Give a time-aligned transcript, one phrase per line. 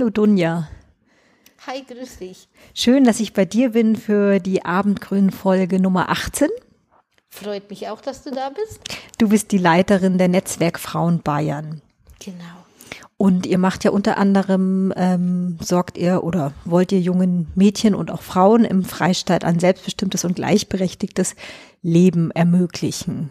[0.00, 0.66] Hallo Dunja.
[1.66, 2.48] Hi, grüß dich.
[2.72, 6.48] Schön, dass ich bei dir bin für die Abendgrün-Folge Nummer 18.
[7.28, 8.80] Freut mich auch, dass du da bist.
[9.18, 11.82] Du bist die Leiterin der Netzwerk Frauen Bayern.
[12.18, 12.64] Genau.
[13.18, 18.10] Und ihr macht ja unter anderem, ähm, sorgt ihr oder wollt ihr jungen Mädchen und
[18.10, 21.34] auch Frauen im Freistaat ein selbstbestimmtes und gleichberechtigtes
[21.82, 23.28] Leben ermöglichen.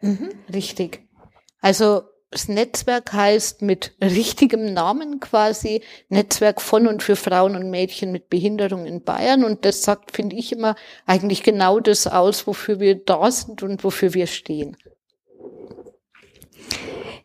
[0.00, 1.06] Mhm, richtig.
[1.60, 8.12] Also das Netzwerk heißt mit richtigem Namen quasi Netzwerk von und für Frauen und Mädchen
[8.12, 9.42] mit Behinderung in Bayern.
[9.42, 13.82] Und das sagt, finde ich immer, eigentlich genau das aus, wofür wir da sind und
[13.82, 14.76] wofür wir stehen.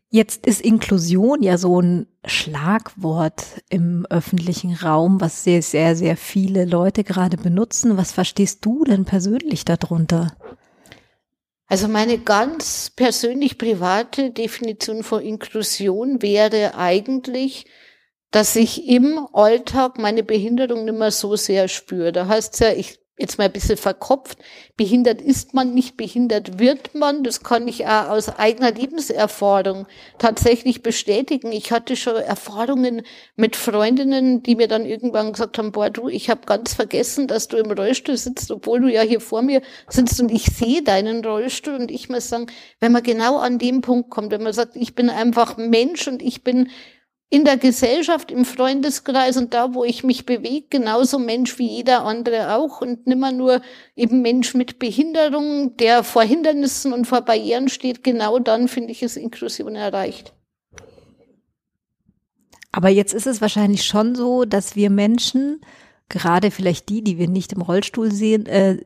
[0.10, 6.66] Jetzt ist Inklusion ja so ein Schlagwort im öffentlichen Raum, was sehr, sehr, sehr viele
[6.66, 7.98] Leute gerade benutzen.
[7.98, 10.36] Was verstehst du denn persönlich darunter?
[11.68, 17.66] Also meine ganz persönlich private Definition von Inklusion wäre eigentlich,
[18.32, 22.12] dass ich im Alltag meine Behinderung nicht mehr so sehr spüre.
[22.12, 24.38] Da heißt es ja, ich jetzt mal ein bisschen verkopft.
[24.76, 27.24] Behindert ist man nicht, behindert wird man.
[27.24, 31.52] Das kann ich auch aus eigener Lebenserfahrung tatsächlich bestätigen.
[31.52, 33.04] Ich hatte schon Erfahrungen
[33.36, 37.48] mit Freundinnen, die mir dann irgendwann gesagt haben, boah, du, ich habe ganz vergessen, dass
[37.48, 41.24] du im Rollstuhl sitzt, obwohl du ja hier vor mir sitzt und ich sehe deinen
[41.24, 41.76] Rollstuhl.
[41.76, 42.48] Und ich muss sagen,
[42.82, 46.22] wenn man genau an dem Punkt kommt, wenn man sagt, ich bin einfach Mensch und
[46.22, 46.70] ich bin
[47.30, 52.06] in der Gesellschaft, im Freundeskreis und da, wo ich mich bewege, genauso Mensch wie jeder
[52.06, 53.62] andere auch und nimmer nur
[53.96, 59.02] eben Mensch mit Behinderung, der vor Hindernissen und vor Barrieren steht, genau dann finde ich
[59.02, 60.34] es Inklusion erreicht.
[62.72, 65.62] Aber jetzt ist es wahrscheinlich schon so, dass wir Menschen,
[66.10, 68.80] gerade vielleicht die, die wir nicht im Rollstuhl sehen, äh,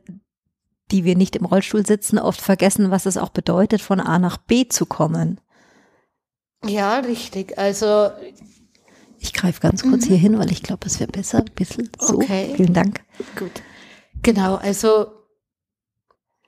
[0.90, 4.38] die wir nicht im Rollstuhl sitzen, oft vergessen, was es auch bedeutet, von A nach
[4.38, 5.40] B zu kommen.
[6.64, 7.58] Ja, richtig.
[7.58, 8.10] Also
[9.18, 10.08] ich greife ganz kurz mhm.
[10.08, 11.38] hier hin, weil ich glaube, es wäre besser.
[11.38, 12.14] Ein bisschen so.
[12.14, 12.52] Okay.
[12.56, 13.00] Vielen Dank.
[13.36, 13.62] Gut.
[14.22, 15.06] Genau, also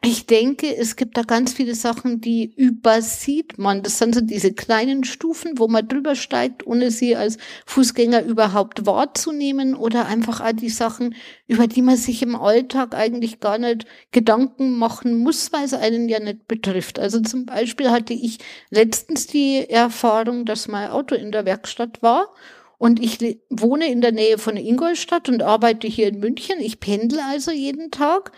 [0.05, 3.85] ich denke, es gibt da ganz viele Sachen, die übersieht man.
[3.85, 8.85] Das sind so diese kleinen Stufen, wo man drüber steigt, ohne sie als Fußgänger überhaupt
[8.85, 11.15] wahrzunehmen oder einfach all die Sachen,
[11.47, 16.09] über die man sich im Alltag eigentlich gar nicht Gedanken machen muss, weil es einen
[16.09, 16.99] ja nicht betrifft.
[16.99, 18.39] Also zum Beispiel hatte ich
[18.71, 22.35] letztens die Erfahrung, dass mein Auto in der Werkstatt war
[22.77, 26.59] und ich wohne in der Nähe von Ingolstadt und arbeite hier in München.
[26.59, 28.33] Ich pendel also jeden Tag.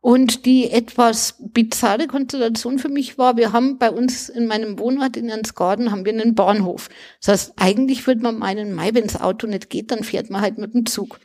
[0.00, 5.16] Und die etwas bizarre Konstellation für mich war, wir haben bei uns in meinem Wohnort
[5.16, 6.88] in Ansgarden haben wir einen Bahnhof.
[7.20, 10.40] Das heißt, eigentlich würde man meinen, Mai, wenn das Auto nicht geht, dann fährt man
[10.40, 11.18] halt mit dem Zug.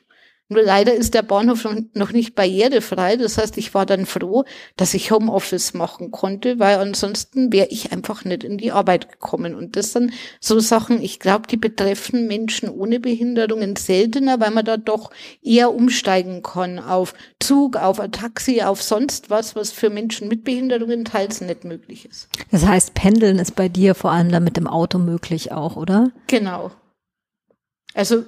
[0.53, 3.17] Nur leider ist der Bahnhof noch nicht barrierefrei.
[3.17, 4.45] Das heißt, ich war dann froh,
[4.77, 9.55] dass ich Homeoffice machen konnte, weil ansonsten wäre ich einfach nicht in die Arbeit gekommen.
[9.55, 14.65] Und das sind so Sachen, ich glaube, die betreffen Menschen ohne Behinderungen seltener, weil man
[14.65, 15.11] da doch
[15.41, 20.43] eher umsteigen kann auf Zug, auf ein Taxi, auf sonst was, was für Menschen mit
[20.43, 22.29] Behinderungen teils nicht möglich ist.
[22.51, 26.11] Das heißt, Pendeln ist bei dir vor allem dann mit dem Auto möglich auch, oder?
[26.27, 26.71] Genau.
[27.93, 28.23] Also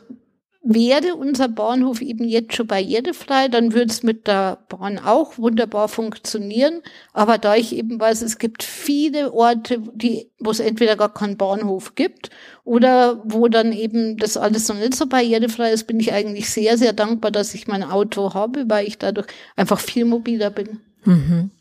[0.68, 5.88] wäre unser Bahnhof eben jetzt schon barrierefrei, dann würde es mit der Bahn auch wunderbar
[5.88, 6.82] funktionieren.
[7.14, 11.38] Aber da ich eben weiß, es gibt viele Orte, die, wo es entweder gar keinen
[11.38, 12.32] Bahnhof gibt
[12.64, 16.80] oder wo dann eben das alles noch nicht so barrierefrei ist, bin ich eigentlich sehr,
[16.80, 20.80] sehr dankbar, dass ich mein Auto habe, weil ich dadurch einfach viel mobiler bin.
[21.04, 21.52] Mhm.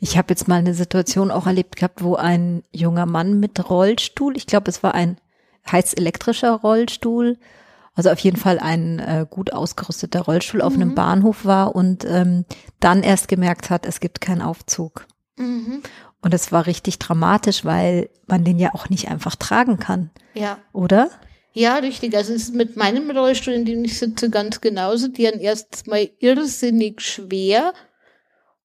[0.00, 4.36] Ich habe jetzt mal eine Situation auch erlebt gehabt, wo ein junger Mann mit Rollstuhl,
[4.36, 5.16] ich glaube, es war ein
[5.72, 7.38] heiß elektrischer Rollstuhl,
[7.94, 10.66] also auf jeden Fall ein äh, gut ausgerüsteter Rollstuhl mhm.
[10.66, 10.94] auf einem mhm.
[10.94, 12.44] Bahnhof war und ähm,
[12.80, 15.06] dann erst gemerkt hat, es gibt keinen Aufzug.
[15.36, 15.82] Mhm.
[16.20, 20.10] Und es war richtig dramatisch, weil man den ja auch nicht einfach tragen kann.
[20.32, 20.58] Ja.
[20.72, 21.10] Oder?
[21.52, 22.16] Ja, richtig.
[22.16, 25.08] Also es ist mit meinem Rollstuhl, in dem ich sitze, ganz genauso.
[25.08, 27.72] Die haben erst mal irrsinnig schwer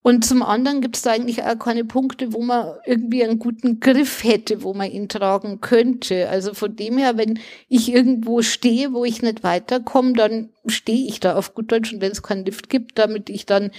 [0.01, 3.81] und zum anderen gibt es da eigentlich auch keine Punkte, wo man irgendwie einen guten
[3.81, 6.29] Griff hätte, wo man ihn tragen könnte.
[6.29, 11.19] Also von dem her, wenn ich irgendwo stehe, wo ich nicht weiterkomme, dann stehe ich
[11.19, 13.71] da auf gut Deutsch und wenn es keinen Lift gibt, damit ich dann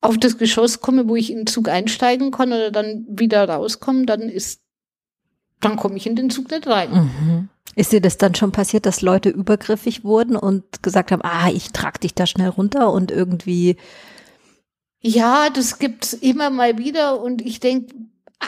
[0.00, 4.06] auf das Geschoss komme, wo ich in den Zug einsteigen kann oder dann wieder rauskomme,
[4.06, 4.60] dann ist,
[5.60, 6.92] dann komme ich in den Zug nicht rein.
[6.92, 7.48] Mhm.
[7.76, 11.72] Ist dir das dann schon passiert, dass Leute übergriffig wurden und gesagt haben, ah, ich
[11.72, 13.76] trag dich da schnell runter und irgendwie
[15.04, 17.94] ja, das gibt's immer mal wieder und ich denke,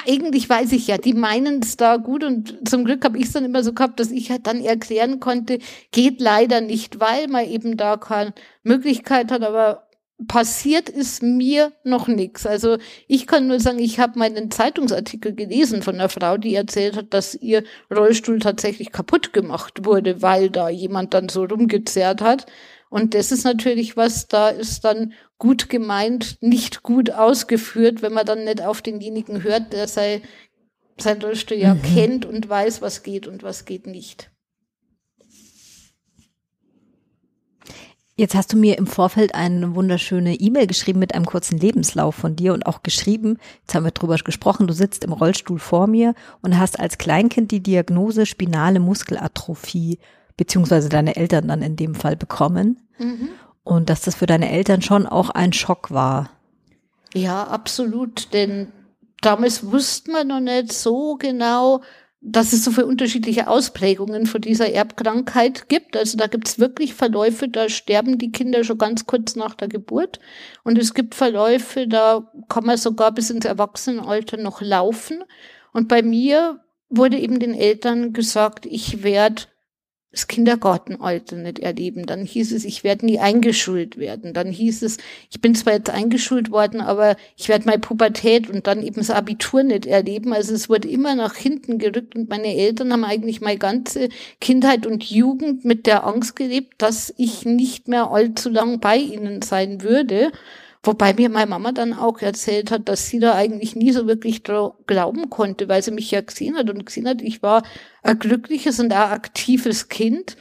[0.06, 3.32] eigentlich weiß ich ja, die meinen es da gut und zum Glück habe ich es
[3.32, 5.58] dann immer so gehabt, dass ich halt dann erklären konnte,
[5.92, 8.32] geht leider nicht, weil man eben da keine
[8.62, 9.86] Möglichkeit hat, aber
[10.28, 12.46] passiert ist mir noch nichts.
[12.46, 16.96] Also ich kann nur sagen, ich habe meinen Zeitungsartikel gelesen von einer Frau, die erzählt
[16.96, 17.64] hat, dass ihr
[17.94, 22.46] Rollstuhl tatsächlich kaputt gemacht wurde, weil da jemand dann so rumgezerrt hat.
[22.96, 28.24] Und das ist natürlich was, da ist dann gut gemeint, nicht gut ausgeführt, wenn man
[28.24, 30.22] dann nicht auf denjenigen hört, der sei,
[30.96, 31.82] sein Rollstuhl ja mhm.
[31.82, 34.30] kennt und weiß, was geht und was geht nicht.
[38.16, 42.34] Jetzt hast du mir im Vorfeld eine wunderschöne E-Mail geschrieben mit einem kurzen Lebenslauf von
[42.34, 46.14] dir und auch geschrieben, jetzt haben wir drüber gesprochen, du sitzt im Rollstuhl vor mir
[46.40, 49.98] und hast als Kleinkind die Diagnose spinale Muskelatrophie,
[50.36, 52.82] beziehungsweise deine Eltern dann in dem Fall bekommen.
[52.98, 53.28] Mhm.
[53.64, 56.30] Und dass das für deine Eltern schon auch ein Schock war.
[57.14, 58.68] Ja, absolut, denn
[59.22, 61.82] damals wusste man noch nicht so genau,
[62.20, 65.96] dass es so viele unterschiedliche Ausprägungen von dieser Erbkrankheit gibt.
[65.96, 69.68] Also da gibt es wirklich Verläufe, da sterben die Kinder schon ganz kurz nach der
[69.68, 70.18] Geburt.
[70.64, 75.22] Und es gibt Verläufe, da kann man sogar bis ins Erwachsenenalter noch laufen.
[75.72, 79.42] Und bei mir wurde eben den Eltern gesagt, ich werde
[80.16, 82.06] das Kindergartenalter nicht erleben.
[82.06, 84.32] Dann hieß es, ich werde nie eingeschult werden.
[84.32, 84.96] Dann hieß es,
[85.30, 89.10] ich bin zwar jetzt eingeschult worden, aber ich werde meine Pubertät und dann eben das
[89.10, 90.32] Abitur nicht erleben.
[90.32, 94.08] Also es wurde immer nach hinten gerückt und meine Eltern haben eigentlich meine ganze
[94.40, 99.42] Kindheit und Jugend mit der Angst gelebt, dass ich nicht mehr allzu lang bei ihnen
[99.42, 100.32] sein würde.
[100.86, 104.42] Wobei mir meine Mama dann auch erzählt hat, dass sie da eigentlich nie so wirklich
[104.44, 107.62] glauben konnte, weil sie mich ja gesehen hat und gesehen hat, ich war
[108.02, 110.36] ein glückliches und ein aktives Kind.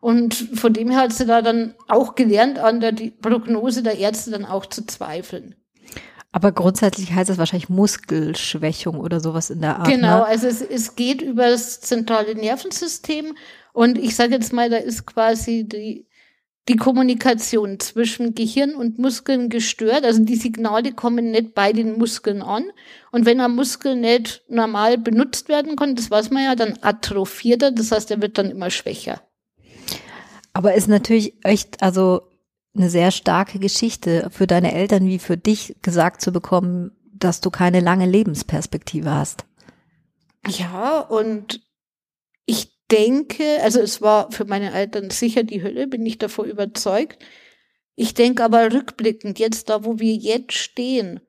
[0.00, 4.30] Und von dem her hat sie da dann auch gelernt, an der Prognose der Ärzte
[4.30, 5.56] dann auch zu zweifeln.
[6.30, 9.88] Aber grundsätzlich heißt das wahrscheinlich Muskelschwächung oder sowas in der Art.
[9.88, 10.26] Genau, ne?
[10.26, 13.34] also es, es geht über das zentrale Nervensystem.
[13.72, 16.07] Und ich sage jetzt mal, da ist quasi die
[16.68, 20.04] die Kommunikation zwischen Gehirn und Muskeln gestört.
[20.04, 22.64] Also die Signale kommen nicht bei den Muskeln an.
[23.10, 27.62] Und wenn ein Muskel nicht normal benutzt werden kann, das weiß man ja, dann atrophiert
[27.62, 27.72] er.
[27.72, 29.22] Das heißt, er wird dann immer schwächer.
[30.52, 32.22] Aber ist natürlich echt, also
[32.76, 37.50] eine sehr starke Geschichte für deine Eltern wie für dich gesagt zu bekommen, dass du
[37.50, 39.44] keine lange Lebensperspektive hast.
[40.46, 41.60] Ja, und
[42.90, 47.24] denke, also es war für meine Eltern sicher die Hölle, bin ich davor überzeugt.
[47.96, 51.20] Ich denke aber rückblickend, jetzt da, wo wir jetzt stehen,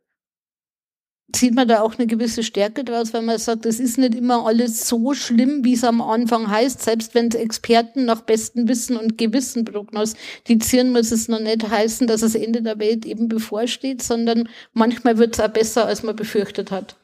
[1.35, 4.45] sieht man da auch eine gewisse Stärke draus, weil man sagt, es ist nicht immer
[4.45, 6.81] alles so schlimm, wie es am Anfang heißt.
[6.81, 12.21] Selbst wenn Experten nach bestem Wissen und Gewissen prognostizieren, muss es noch nicht heißen, dass
[12.21, 16.71] das Ende der Welt eben bevorsteht, sondern manchmal wird es auch besser, als man befürchtet
[16.71, 16.95] hat.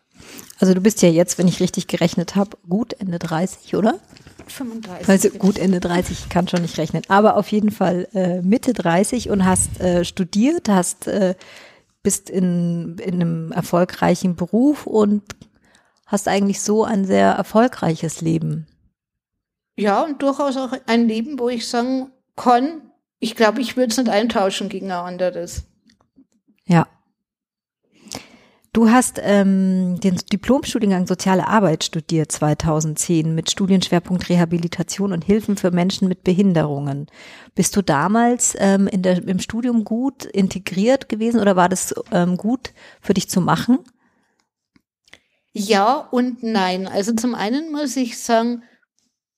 [0.60, 4.00] Also du bist ja jetzt, wenn ich richtig gerechnet habe, gut Ende 30, oder?
[4.52, 5.10] 35.
[5.10, 8.74] Also gut Ende 30, ich kann schon nicht rechnen, aber auf jeden Fall äh, Mitte
[8.74, 11.36] 30 und hast äh, studiert, hast äh,
[12.04, 15.24] bist in, in einem erfolgreichen Beruf und
[16.06, 18.68] hast eigentlich so ein sehr erfolgreiches Leben.
[19.78, 22.82] Ja, und durchaus auch ein Leben, wo ich sagen kann,
[23.20, 25.64] ich glaube, ich würde es nicht eintauschen gegen ein anderes.
[26.66, 26.88] Ja.
[28.76, 35.72] Du hast ähm, den Diplomstudiengang Soziale Arbeit studiert 2010 mit Studienschwerpunkt Rehabilitation und Hilfen für
[35.72, 37.08] Menschen mit Behinderungen.
[37.56, 42.36] Bist du damals ähm, in der, im Studium gut integriert gewesen oder war das ähm,
[42.36, 43.80] gut für dich zu machen?
[45.54, 46.86] Ja und nein.
[46.86, 48.64] Also zum einen muss ich sagen,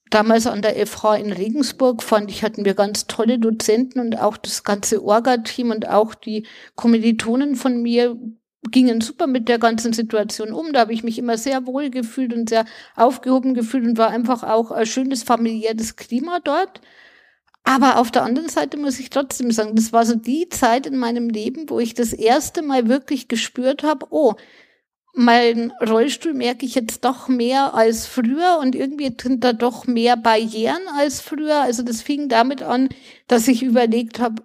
[0.10, 4.36] damals an der FH in Regensburg fand ich, hatten wir ganz tolle Dozenten und auch
[4.36, 8.18] das ganze Orga-Team und auch die Kommilitonen von mir
[8.72, 10.74] gingen super mit der ganzen Situation um.
[10.74, 14.44] Da habe ich mich immer sehr wohl gefühlt und sehr aufgehoben gefühlt und war einfach
[14.44, 16.82] auch ein schönes familiäres Klima dort.
[17.64, 20.98] Aber auf der anderen Seite muss ich trotzdem sagen, das war so die Zeit in
[20.98, 24.36] meinem Leben, wo ich das erste Mal wirklich gespürt habe, oh,
[25.18, 30.16] mein Rollstuhl merke ich jetzt doch mehr als früher und irgendwie sind da doch mehr
[30.16, 31.60] Barrieren als früher.
[31.60, 32.90] Also das fing damit an,
[33.28, 34.44] dass ich überlegt habe,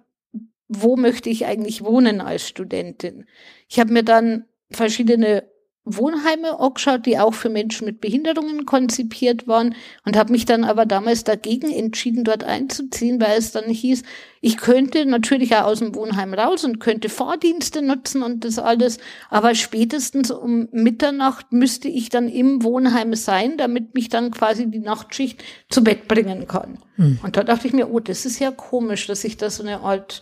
[0.81, 3.25] wo möchte ich eigentlich wohnen als Studentin.
[3.67, 5.43] Ich habe mir dann verschiedene
[5.85, 9.75] Wohnheime angeschaut, die auch für Menschen mit Behinderungen konzipiert waren
[10.05, 14.03] und habe mich dann aber damals dagegen entschieden, dort einzuziehen, weil es dann hieß,
[14.39, 18.97] ich könnte natürlich auch aus dem Wohnheim raus und könnte Fahrdienste nutzen und das alles,
[19.29, 24.79] aber spätestens um Mitternacht müsste ich dann im Wohnheim sein, damit mich dann quasi die
[24.79, 26.79] Nachtschicht zu Bett bringen kann.
[26.95, 27.19] Hm.
[27.23, 29.81] Und da dachte ich mir, oh, das ist ja komisch, dass ich da so eine
[29.81, 30.21] Art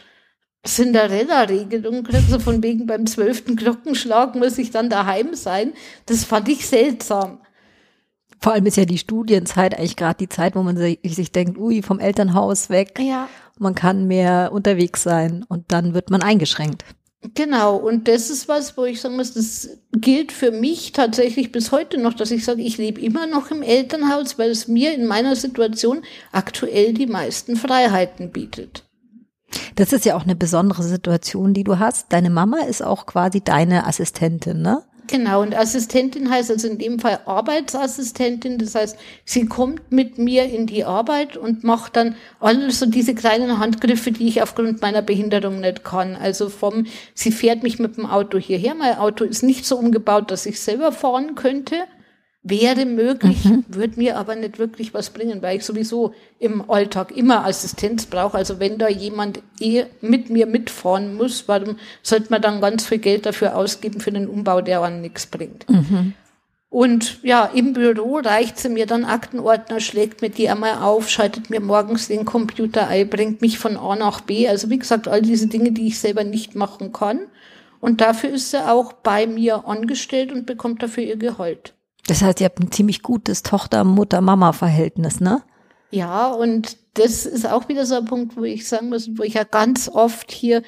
[0.65, 5.73] Cinderella-Regelung kriegt, so von wegen beim zwölften Glockenschlag muss ich dann daheim sein.
[6.05, 7.39] Das fand ich seltsam.
[8.39, 11.57] Vor allem ist ja die Studienzeit eigentlich gerade die Zeit, wo man sich, sich denkt,
[11.57, 12.99] ui, vom Elternhaus weg.
[12.99, 13.27] Ja.
[13.59, 16.83] man kann mehr unterwegs sein und dann wird man eingeschränkt.
[17.35, 21.71] Genau, und das ist was, wo ich sagen muss, das gilt für mich tatsächlich bis
[21.71, 25.05] heute noch, dass ich sage, ich lebe immer noch im Elternhaus, weil es mir in
[25.05, 26.01] meiner Situation
[26.31, 28.85] aktuell die meisten Freiheiten bietet.
[29.75, 32.07] Das ist ja auch eine besondere Situation, die du hast.
[32.13, 34.83] Deine Mama ist auch quasi deine Assistentin, ne?
[35.11, 38.57] Genau, und Assistentin heißt also in dem Fall Arbeitsassistentin.
[38.57, 43.13] Das heißt, sie kommt mit mir in die Arbeit und macht dann alles so diese
[43.13, 46.15] kleinen Handgriffe, die ich aufgrund meiner Behinderung nicht kann.
[46.15, 48.73] Also vom, sie fährt mich mit dem Auto hierher.
[48.73, 51.75] Mein Auto ist nicht so umgebaut, dass ich selber fahren könnte.
[52.43, 53.65] Wäre möglich, mhm.
[53.67, 58.35] würde mir aber nicht wirklich was bringen, weil ich sowieso im Alltag immer Assistenz brauche.
[58.35, 62.97] Also wenn da jemand eh mit mir mitfahren muss, warum sollte man dann ganz viel
[62.97, 65.69] Geld dafür ausgeben für einen Umbau, der an nichts bringt?
[65.69, 66.13] Mhm.
[66.71, 71.49] Und ja, im Büro reicht sie mir dann Aktenordner, schlägt mir die einmal auf, schaltet
[71.49, 74.47] mir morgens den Computer ein, bringt mich von A nach B.
[74.47, 77.27] Also wie gesagt, all diese Dinge, die ich selber nicht machen kann.
[77.81, 81.73] Und dafür ist sie auch bei mir angestellt und bekommt dafür ihr Gehalt.
[82.07, 85.43] Das heißt, ihr habt ein ziemlich gutes Tochter-Mutter-Mama-Verhältnis, ne?
[85.91, 89.35] Ja, und das ist auch wieder so ein Punkt, wo ich sagen muss, wo ich
[89.35, 90.63] ja ganz oft hier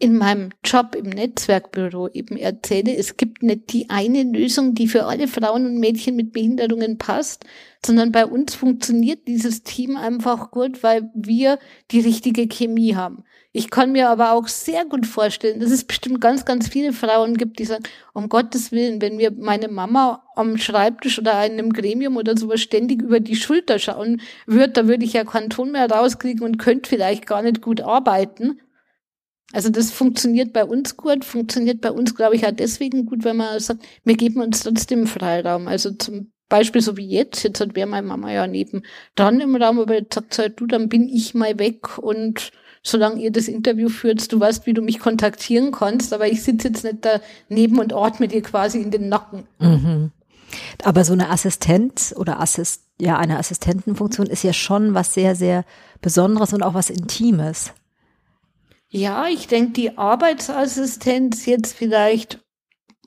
[0.00, 5.04] in meinem Job im Netzwerkbüro eben erzähle, es gibt nicht die eine Lösung, die für
[5.04, 7.44] alle Frauen und Mädchen mit Behinderungen passt,
[7.84, 11.58] sondern bei uns funktioniert dieses Team einfach gut, weil wir
[11.90, 13.24] die richtige Chemie haben.
[13.52, 17.36] Ich kann mir aber auch sehr gut vorstellen, dass es bestimmt ganz, ganz viele Frauen
[17.36, 17.82] gibt, die sagen,
[18.14, 22.62] um Gottes Willen, wenn mir meine Mama am Schreibtisch oder in einem Gremium oder sowas
[22.62, 26.58] ständig über die Schulter schauen würde, da würde ich ja keinen Ton mehr rauskriegen und
[26.58, 28.60] könnte vielleicht gar nicht gut arbeiten.
[29.52, 33.34] Also das funktioniert bei uns gut, funktioniert bei uns, glaube ich, auch deswegen gut, weil
[33.34, 35.66] man sagt, wir geben uns trotzdem Freiraum.
[35.66, 38.82] Also zum Beispiel so wie jetzt, jetzt hat wäre meine Mama ja neben
[39.14, 42.52] dran im Raum, aber jetzt sagt sie halt, du, dann bin ich mal weg und
[42.82, 46.68] solange ihr das Interview führt, du weißt, wie du mich kontaktieren kannst, aber ich sitze
[46.68, 47.06] jetzt nicht
[47.48, 49.46] daneben und ordne dir quasi in den Nacken.
[49.58, 50.12] Mhm.
[50.82, 55.64] Aber so eine Assistenz oder Assist, ja, eine Assistentenfunktion ist ja schon was sehr, sehr
[56.00, 57.72] Besonderes und auch was Intimes.
[58.92, 62.40] Ja, ich denke, die Arbeitsassistenz jetzt vielleicht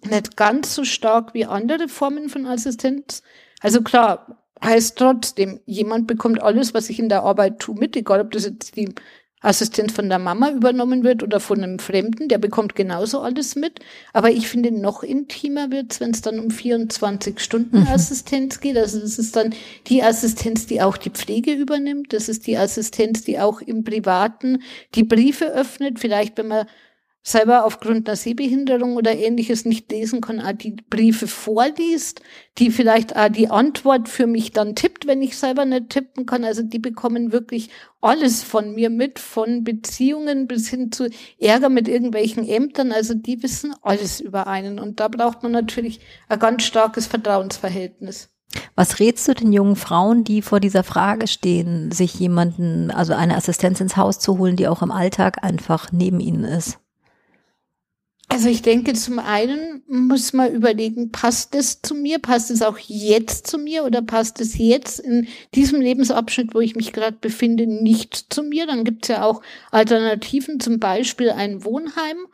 [0.06, 3.22] nicht ganz so stark wie andere Formen von Assistenz.
[3.60, 8.22] Also klar, heißt trotzdem, jemand bekommt alles, was ich in der Arbeit tue, mit, egal
[8.22, 8.94] ob das jetzt die
[9.44, 13.80] Assistent von der Mama übernommen wird oder von einem Fremden, der bekommt genauso alles mit.
[14.14, 17.88] Aber ich finde, noch intimer wird's, wenn es dann um 24 Stunden mhm.
[17.88, 18.78] Assistenz geht.
[18.78, 19.54] Also das ist dann
[19.88, 22.14] die Assistenz, die auch die Pflege übernimmt.
[22.14, 24.64] Das ist die Assistenz, die auch im Privaten
[24.96, 26.00] die Briefe öffnet.
[26.00, 26.66] Vielleicht, wenn man
[27.24, 32.22] selber aufgrund einer Sehbehinderung oder ähnliches nicht lesen kann, auch die Briefe vorliest,
[32.58, 36.44] die vielleicht auch die Antwort für mich dann tippt, wenn ich selber nicht tippen kann.
[36.44, 37.70] Also die bekommen wirklich
[38.02, 42.92] alles von mir mit, von Beziehungen bis hin zu Ärger mit irgendwelchen Ämtern.
[42.92, 44.78] Also die wissen alles über einen.
[44.78, 48.30] Und da braucht man natürlich ein ganz starkes Vertrauensverhältnis.
[48.76, 53.36] Was rätst du den jungen Frauen, die vor dieser Frage stehen, sich jemanden, also eine
[53.36, 56.83] Assistenz ins Haus zu holen, die auch im Alltag einfach neben ihnen ist?
[58.34, 62.80] Also ich denke, zum einen muss man überlegen, passt es zu mir, passt es auch
[62.80, 67.68] jetzt zu mir oder passt es jetzt in diesem Lebensabschnitt, wo ich mich gerade befinde,
[67.68, 68.66] nicht zu mir.
[68.66, 72.26] Dann gibt es ja auch Alternativen, zum Beispiel ein Wohnheim.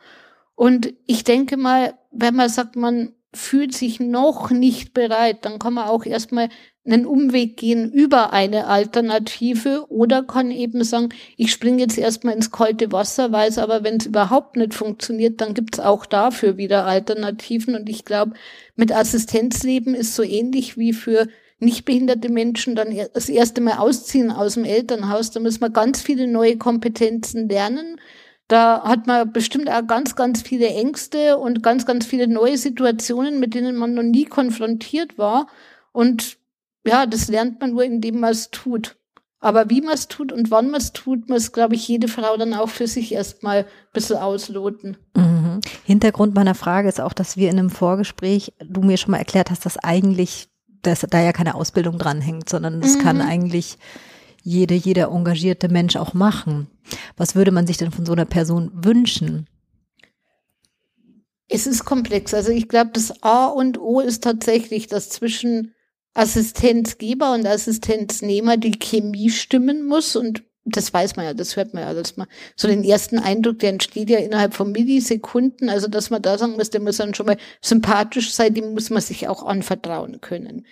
[0.54, 5.74] Und ich denke mal, wenn man sagt, man fühlt sich noch nicht bereit, dann kann
[5.74, 6.48] man auch erstmal
[6.86, 12.50] einen Umweg gehen über eine Alternative oder kann eben sagen, ich springe jetzt erstmal ins
[12.50, 16.86] kalte Wasser, weiß aber, wenn es überhaupt nicht funktioniert, dann gibt es auch dafür wieder
[16.86, 17.74] Alternativen.
[17.74, 18.32] Und ich glaube,
[18.76, 24.54] mit Assistenzleben ist so ähnlich wie für nichtbehinderte Menschen dann das erste Mal ausziehen aus
[24.54, 25.30] dem Elternhaus.
[25.30, 28.00] Da muss man ganz viele neue Kompetenzen lernen.
[28.48, 33.38] Da hat man bestimmt auch ganz, ganz viele Ängste und ganz, ganz viele neue Situationen,
[33.38, 35.46] mit denen man noch nie konfrontiert war.
[35.92, 36.39] Und
[36.84, 38.96] ja, das lernt man nur, indem man es tut.
[39.40, 42.36] Aber wie man es tut und wann man es tut, muss, glaube ich, jede Frau
[42.36, 44.98] dann auch für sich erstmal ein bisschen ausloten.
[45.16, 45.60] Mhm.
[45.84, 49.50] Hintergrund meiner Frage ist auch, dass wir in einem Vorgespräch, du mir schon mal erklärt
[49.50, 50.48] hast, dass eigentlich,
[50.82, 53.00] dass da ja keine Ausbildung dranhängt, sondern das mhm.
[53.00, 53.78] kann eigentlich
[54.42, 56.68] jede, jeder engagierte Mensch auch machen.
[57.16, 59.46] Was würde man sich denn von so einer Person wünschen?
[61.48, 62.34] Es ist komplex.
[62.34, 65.74] Also ich glaube, das A und O ist tatsächlich, dass zwischen
[66.14, 70.16] Assistenzgeber und Assistenznehmer die Chemie stimmen muss.
[70.16, 72.26] Und das weiß man ja, das hört man ja, dass man
[72.56, 76.52] so den ersten Eindruck, der entsteht ja innerhalb von Millisekunden, also dass man da sagen
[76.52, 80.66] muss, der muss dann schon mal sympathisch sein, dem muss man sich auch anvertrauen können.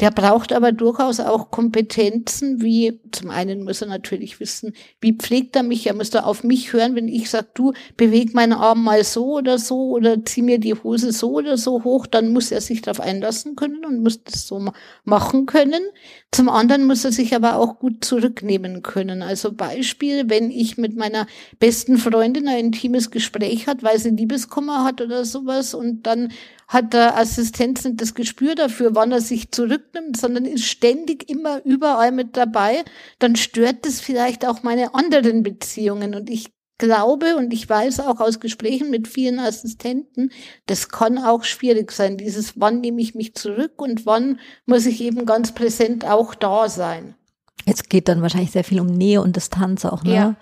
[0.00, 5.54] Der braucht aber durchaus auch Kompetenzen, wie zum einen muss er natürlich wissen, wie pflegt
[5.56, 9.04] er mich, er müsste auf mich hören, wenn ich sage, du beweg meinen Arm mal
[9.04, 12.62] so oder so oder zieh mir die Hose so oder so hoch, dann muss er
[12.62, 14.72] sich darauf einlassen können und muss das so
[15.04, 15.82] machen können.
[16.32, 19.20] Zum anderen muss er sich aber auch gut zurücknehmen können.
[19.20, 21.26] Also Beispiel, wenn ich mit meiner
[21.58, 26.30] besten Freundin ein intimes Gespräch hat, weil sie Liebeskummer hat oder sowas und dann
[26.68, 31.64] hat der Assistenz nicht das Gespür dafür, wann er sich zurücknimmt, sondern ist ständig immer
[31.64, 32.84] überall mit dabei,
[33.18, 36.14] dann stört das vielleicht auch meine anderen Beziehungen.
[36.14, 40.32] Und ich glaube und ich weiß auch aus Gesprächen mit vielen Assistenten,
[40.66, 45.00] das kann auch schwierig sein, dieses wann nehme ich mich zurück und wann muss ich
[45.00, 47.14] eben ganz präsent auch da sein.
[47.66, 50.14] Jetzt geht dann wahrscheinlich sehr viel um Nähe und Distanz auch, ne?
[50.14, 50.36] Ja.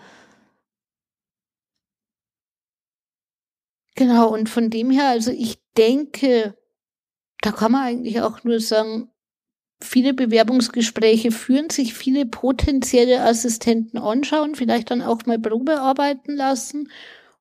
[3.96, 6.56] Genau, und von dem her, also ich denke,
[7.42, 9.10] da kann man eigentlich auch nur sagen,
[9.80, 16.90] viele Bewerbungsgespräche führen, sich viele potenzielle Assistenten anschauen, vielleicht dann auch mal Probe arbeiten lassen.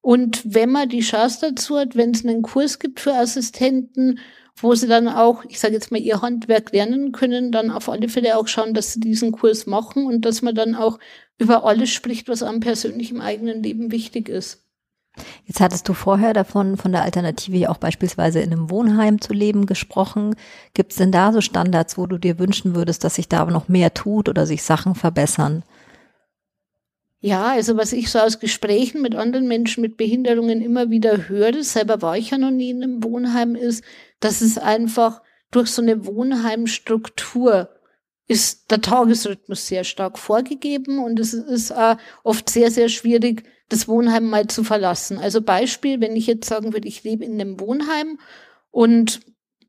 [0.02, 4.20] Und wenn man die Chance dazu hat, wenn es einen Kurs gibt für Assistenten,
[4.56, 8.10] wo sie dann auch, ich sage jetzt mal, ihr Handwerk lernen können, dann auf alle
[8.10, 11.00] Fälle auch schauen, dass sie diesen Kurs machen und dass man dann auch
[11.38, 14.67] über alles spricht, was am persönlichen eigenen Leben wichtig ist.
[15.46, 19.66] Jetzt hattest du vorher davon, von der Alternative auch beispielsweise in einem Wohnheim zu leben
[19.66, 20.36] gesprochen.
[20.74, 23.68] Gibt es denn da so Standards, wo du dir wünschen würdest, dass sich da noch
[23.68, 25.64] mehr tut oder sich Sachen verbessern?
[27.20, 31.64] Ja, also was ich so aus Gesprächen mit anderen Menschen mit Behinderungen immer wieder höre,
[31.64, 33.84] selber war ich ja noch nie in einem Wohnheim, ist,
[34.20, 35.22] dass es einfach
[35.52, 37.70] durch so eine Wohnheimstruktur
[38.28, 43.88] ist der Tagesrhythmus sehr stark vorgegeben und es ist äh, oft sehr, sehr schwierig, das
[43.88, 45.18] Wohnheim mal zu verlassen.
[45.18, 48.20] Also Beispiel, wenn ich jetzt sagen würde, ich lebe in einem Wohnheim
[48.72, 49.22] und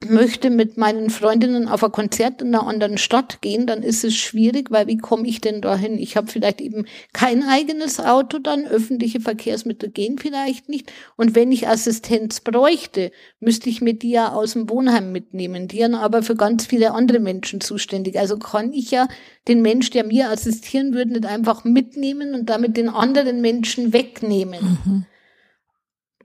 [0.07, 4.15] möchte mit meinen Freundinnen auf ein Konzert in einer anderen Stadt gehen, dann ist es
[4.15, 5.99] schwierig, weil wie komme ich denn dahin?
[5.99, 10.93] Ich habe vielleicht eben kein eigenes Auto dann, öffentliche Verkehrsmittel gehen vielleicht nicht.
[11.17, 15.67] Und wenn ich Assistenz bräuchte, müsste ich mir die ja aus dem Wohnheim mitnehmen.
[15.67, 18.19] Die sind aber für ganz viele andere Menschen zuständig.
[18.19, 19.09] Also kann ich ja
[19.49, 24.79] den Mensch, der mir assistieren würde, nicht einfach mitnehmen und damit den anderen Menschen wegnehmen.
[24.85, 25.07] Mhm.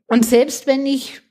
[0.08, 1.23] Und selbst wenn ich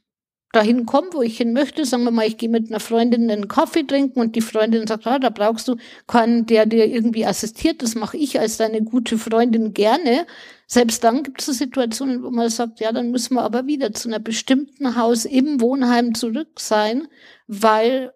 [0.53, 3.49] dahin komme, wo ich hin möchte, sagen wir mal, ich gehe mit einer Freundin einen
[3.49, 7.83] Kaffee trinken und die Freundin sagt, ah, da brauchst du keinen, der dir irgendwie assistiert,
[7.83, 10.27] das mache ich als deine gute Freundin gerne.
[10.67, 13.93] Selbst dann gibt es so Situationen, wo man sagt, ja, dann müssen wir aber wieder
[13.93, 17.09] zu einer bestimmten Haus im Wohnheim zurück sein,
[17.47, 18.13] weil,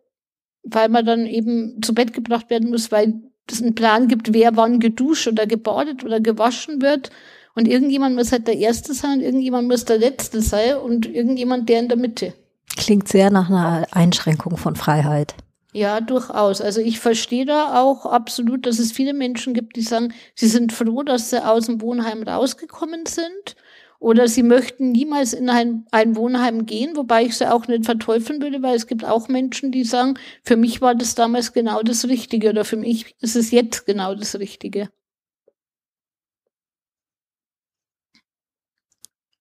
[0.63, 3.15] weil man dann eben zu Bett gebracht werden muss, weil
[3.51, 7.11] es einen Plan gibt, wer wann geduscht oder gebadet oder gewaschen wird.
[7.57, 11.81] Und irgendjemand muss halt der Erste sein, irgendjemand muss der Letzte sein und irgendjemand der
[11.81, 12.35] in der Mitte.
[12.77, 15.35] Klingt sehr nach einer Einschränkung von Freiheit.
[15.73, 16.61] Ja, durchaus.
[16.61, 20.73] Also ich verstehe da auch absolut, dass es viele Menschen gibt, die sagen, sie sind
[20.73, 23.57] froh, dass sie aus dem Wohnheim rausgekommen sind
[23.99, 28.43] oder sie möchten niemals in ein, ein Wohnheim gehen, wobei ich sie auch nicht verteufeln
[28.43, 32.07] würde, weil es gibt auch Menschen, die sagen, für mich war das damals genau das
[32.07, 34.91] Richtige oder für mich ist es jetzt genau das Richtige.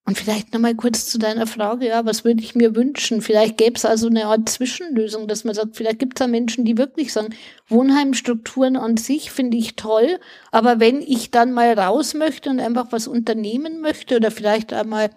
[0.07, 3.21] Und vielleicht nochmal kurz zu deiner Frage, ja, was würde ich mir wünschen?
[3.21, 6.63] Vielleicht gäbe es also eine Art Zwischenlösung, dass man sagt, vielleicht gibt es da Menschen,
[6.63, 7.33] die wirklich sagen,
[7.69, 10.19] Wohnheimstrukturen an sich finde ich toll,
[10.51, 15.09] aber wenn ich dann mal raus möchte und einfach was unternehmen möchte oder vielleicht einmal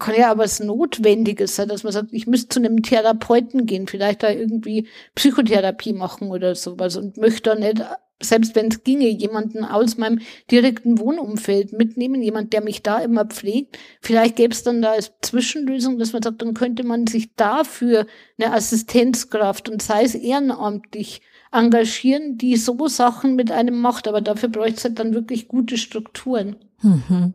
[0.00, 3.86] kann ja aber was Notwendiges sein, dass man sagt, ich müsste zu einem Therapeuten gehen,
[3.86, 7.84] vielleicht da irgendwie Psychotherapie machen oder sowas und möchte da nicht
[8.22, 13.24] selbst wenn es ginge, jemanden aus meinem direkten Wohnumfeld mitnehmen, jemand, der mich da immer
[13.24, 13.78] pflegt.
[14.00, 18.06] Vielleicht gäbe es dann da als Zwischenlösung, dass man sagt, dann könnte man sich dafür
[18.38, 24.08] eine Assistenzkraft und sei es ehrenamtlich engagieren, die so Sachen mit einem macht.
[24.08, 26.56] Aber dafür bräuchte es halt dann wirklich gute Strukturen.
[26.80, 27.34] Mhm.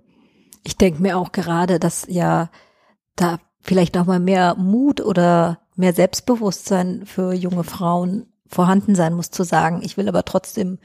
[0.64, 2.50] Ich denke mir auch gerade, dass ja
[3.16, 9.32] da vielleicht auch mal mehr Mut oder mehr Selbstbewusstsein für junge Frauen vorhanden sein muss,
[9.32, 10.80] zu sagen, ich will aber trotzdem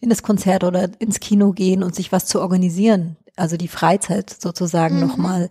[0.00, 3.16] in das Konzert oder ins Kino gehen und sich was zu organisieren.
[3.36, 5.06] Also die Freizeit sozusagen mhm.
[5.06, 5.50] nochmal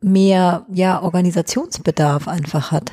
[0.00, 2.92] mehr, ja, Organisationsbedarf einfach hat.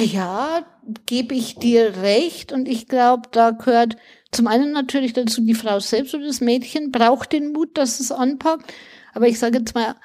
[0.00, 0.64] Ja,
[1.06, 2.52] gebe ich dir recht.
[2.52, 3.96] Und ich glaube, da gehört
[4.30, 8.12] zum einen natürlich dazu, die Frau selbst oder das Mädchen braucht den Mut, dass es
[8.12, 8.72] anpackt.
[9.14, 9.96] Aber ich sage jetzt mal,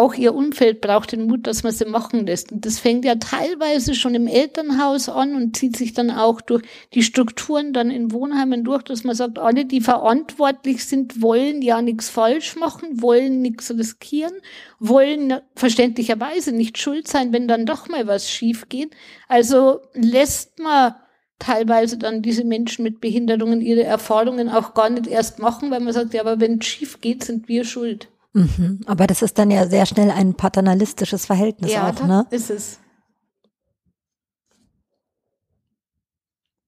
[0.00, 2.52] auch ihr Umfeld braucht den Mut, dass man sie machen lässt.
[2.52, 6.62] Und das fängt ja teilweise schon im Elternhaus an und zieht sich dann auch durch
[6.94, 11.82] die Strukturen dann in Wohnheimen durch, dass man sagt, alle, die verantwortlich sind, wollen ja
[11.82, 14.32] nichts falsch machen, wollen nichts riskieren,
[14.78, 18.96] wollen verständlicherweise nicht schuld sein, wenn dann doch mal was schief geht.
[19.28, 20.94] Also lässt man
[21.38, 25.92] teilweise dann diese Menschen mit Behinderungen ihre Erfahrungen auch gar nicht erst machen, weil man
[25.92, 28.08] sagt, ja, aber wenn es schief geht, sind wir schuld.
[28.32, 28.80] Mhm.
[28.86, 32.26] Aber das ist dann ja sehr schnell ein paternalistisches Verhältnis ja, auch, ne?
[32.30, 32.78] ist es.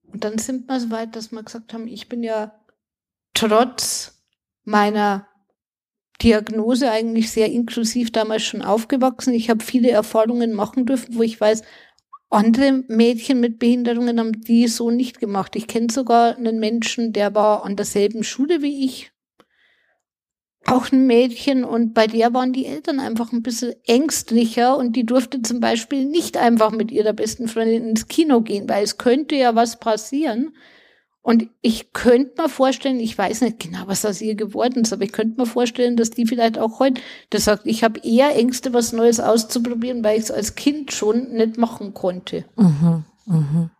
[0.06, 2.52] Und dann sind wir so weit, dass wir gesagt haben, ich bin ja
[3.32, 4.22] trotz
[4.64, 5.26] meiner
[6.20, 9.34] Diagnose eigentlich sehr inklusiv damals schon aufgewachsen.
[9.34, 11.62] Ich habe viele Erfahrungen machen dürfen, wo ich weiß,
[12.30, 15.56] andere Mädchen mit Behinderungen haben die so nicht gemacht.
[15.56, 19.11] Ich kenne sogar einen Menschen, der war an derselben Schule wie ich,
[20.66, 25.04] auch ein Mädchen und bei der waren die Eltern einfach ein bisschen ängstlicher und die
[25.04, 29.34] durfte zum Beispiel nicht einfach mit ihrer besten Freundin ins Kino gehen, weil es könnte
[29.34, 30.54] ja was passieren.
[31.24, 35.04] Und ich könnte mir vorstellen, ich weiß nicht genau, was aus ihr geworden ist, aber
[35.04, 38.72] ich könnte mir vorstellen, dass die vielleicht auch heute das sagt, ich habe eher Ängste,
[38.72, 42.44] was Neues auszuprobieren, weil ich es als Kind schon nicht machen konnte.
[42.56, 43.70] Mhm, mhm.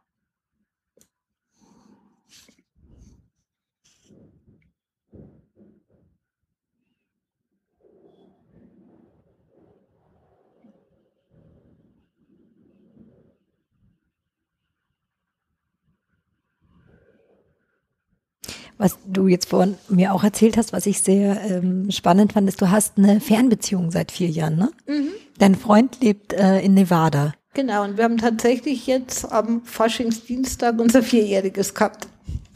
[18.83, 22.61] Was du jetzt vorhin mir auch erzählt hast, was ich sehr ähm, spannend fand, ist,
[22.61, 24.71] du hast eine Fernbeziehung seit vier Jahren, ne?
[24.89, 25.11] Mhm.
[25.39, 27.33] Dein Freund lebt äh, in Nevada.
[27.55, 32.09] Genau, und wir haben tatsächlich jetzt am Faschingsdienstag unser Vierjähriges gehabt.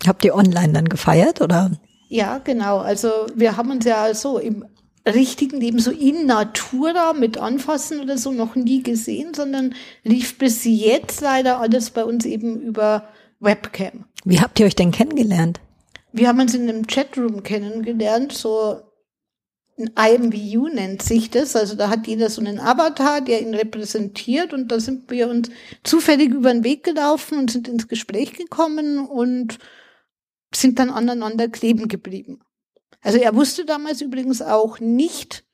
[0.04, 1.70] Habt ihr online dann gefeiert, oder?
[2.08, 2.78] Ja, genau.
[2.78, 4.64] Also wir haben uns ja so im
[5.06, 10.64] richtigen Leben so in Natura mit Anfassen oder so noch nie gesehen, sondern lief bis
[10.64, 13.04] jetzt leider alles bei uns eben über
[13.38, 14.06] Webcam.
[14.24, 15.60] Wie habt ihr euch denn kennengelernt?
[16.16, 18.80] Wir haben uns in einem Chatroom kennengelernt, so
[19.78, 21.54] ein IMVU nennt sich das.
[21.54, 25.50] Also da hat jeder so einen Avatar, der ihn repräsentiert und da sind wir uns
[25.84, 29.58] zufällig über den Weg gelaufen und sind ins Gespräch gekommen und
[30.54, 32.40] sind dann aneinander kleben geblieben.
[33.02, 35.44] Also er wusste damals übrigens auch nicht,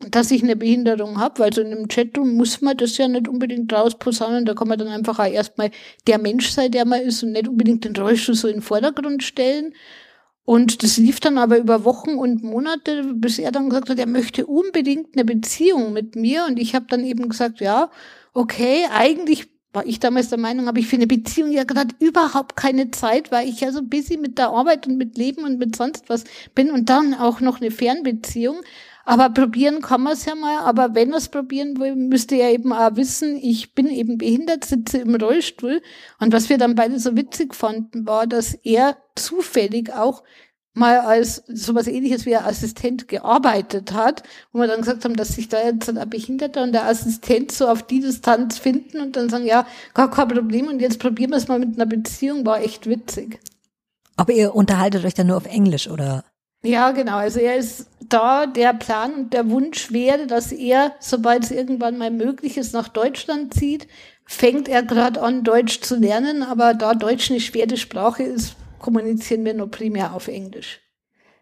[0.00, 3.26] dass ich eine Behinderung habe, weil so in einem Chatroom muss man das ja nicht
[3.26, 5.70] unbedingt rausposaunen, da kann man dann einfach auch erstmal
[6.06, 9.24] der Mensch sein, der man ist und nicht unbedingt den Rollstuhl so in den Vordergrund
[9.24, 9.74] stellen.
[10.44, 14.06] Und das lief dann aber über Wochen und Monate, bis er dann gesagt hat, er
[14.06, 16.46] möchte unbedingt eine Beziehung mit mir.
[16.46, 17.90] Und ich habe dann eben gesagt, ja,
[18.32, 22.56] okay, eigentlich war ich damals der Meinung, habe ich für eine Beziehung ja gerade überhaupt
[22.56, 25.76] keine Zeit, weil ich ja so busy mit der Arbeit und mit Leben und mit
[25.76, 28.62] sonst was bin und dann auch noch eine Fernbeziehung.
[29.08, 30.58] Aber probieren kann man es ja mal.
[30.58, 34.66] Aber wenn er es probieren will, müsste er eben auch wissen, ich bin eben behindert,
[34.66, 35.80] sitze im Rollstuhl.
[36.20, 40.22] Und was wir dann beide so witzig fanden, war, dass er zufällig auch
[40.74, 45.28] mal als sowas ähnliches wie ein Assistent gearbeitet hat, wo wir dann gesagt haben, dass
[45.28, 49.30] sich da jetzt ein Behinderter und der Assistent so auf die Distanz finden und dann
[49.30, 52.60] sagen, ja, gar kein Problem und jetzt probieren wir es mal mit einer Beziehung, war
[52.60, 53.40] echt witzig.
[54.16, 56.24] Aber ihr unterhaltet euch dann nur auf Englisch, oder?
[56.62, 57.16] Ja, genau.
[57.16, 61.98] Also er ist da, der Plan und der Wunsch wäre, dass er, sobald es irgendwann
[61.98, 63.86] mal möglich ist, nach Deutschland zieht.
[64.24, 69.44] Fängt er gerade an, Deutsch zu lernen, aber da Deutsch eine schwere Sprache ist, kommunizieren
[69.44, 70.80] wir nur primär auf Englisch.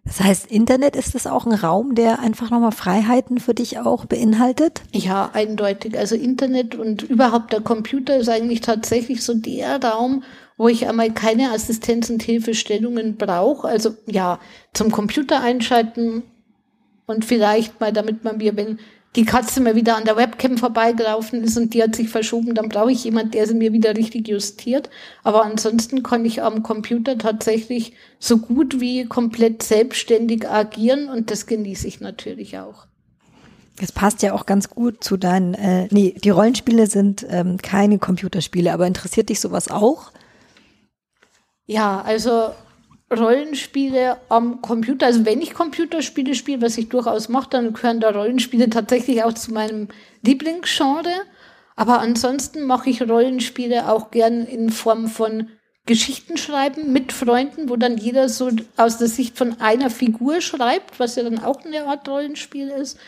[0.05, 4.05] Das heißt, Internet ist das auch ein Raum, der einfach nochmal Freiheiten für dich auch
[4.05, 4.83] beinhaltet?
[4.93, 5.99] Ja, eindeutig.
[5.99, 10.23] Also Internet und überhaupt der Computer ist eigentlich tatsächlich so der Raum,
[10.57, 13.69] wo ich einmal keine Assistenz und Hilfestellungen brauche.
[13.69, 14.41] Also ja,
[14.73, 16.23] zum Computer einschalten
[17.07, 18.79] und vielleicht mal, damit man mir, wenn
[19.17, 22.69] die Katze mal wieder an der Webcam vorbeigelaufen ist und die hat sich verschoben, dann
[22.69, 24.91] brauche ich jemand, der sie mir wieder richtig justiert.
[25.25, 31.47] Aber ansonsten kann ich am Computer tatsächlich so gut wie komplett selbstständig agieren und das
[31.47, 32.87] genieße ich natürlich auch.
[33.81, 37.99] Das passt ja auch ganz gut zu deinen, äh, nee, die Rollenspiele sind ähm, keine
[37.99, 40.13] Computerspiele, aber interessiert dich sowas auch?
[41.67, 42.55] Ja, also
[43.11, 48.11] Rollenspiele am Computer, also wenn ich Computerspiele spiele, was ich durchaus mache, dann gehören da
[48.11, 49.89] Rollenspiele tatsächlich auch zu meinem
[50.23, 51.13] Lieblingsgenre.
[51.77, 55.49] Aber ansonsten mache ich Rollenspiele auch gern in Form von
[55.85, 60.99] Geschichten schreiben mit Freunden, wo dann jeder so aus der Sicht von einer Figur schreibt,
[60.99, 62.99] was ja dann auch eine Art Rollenspiel ist.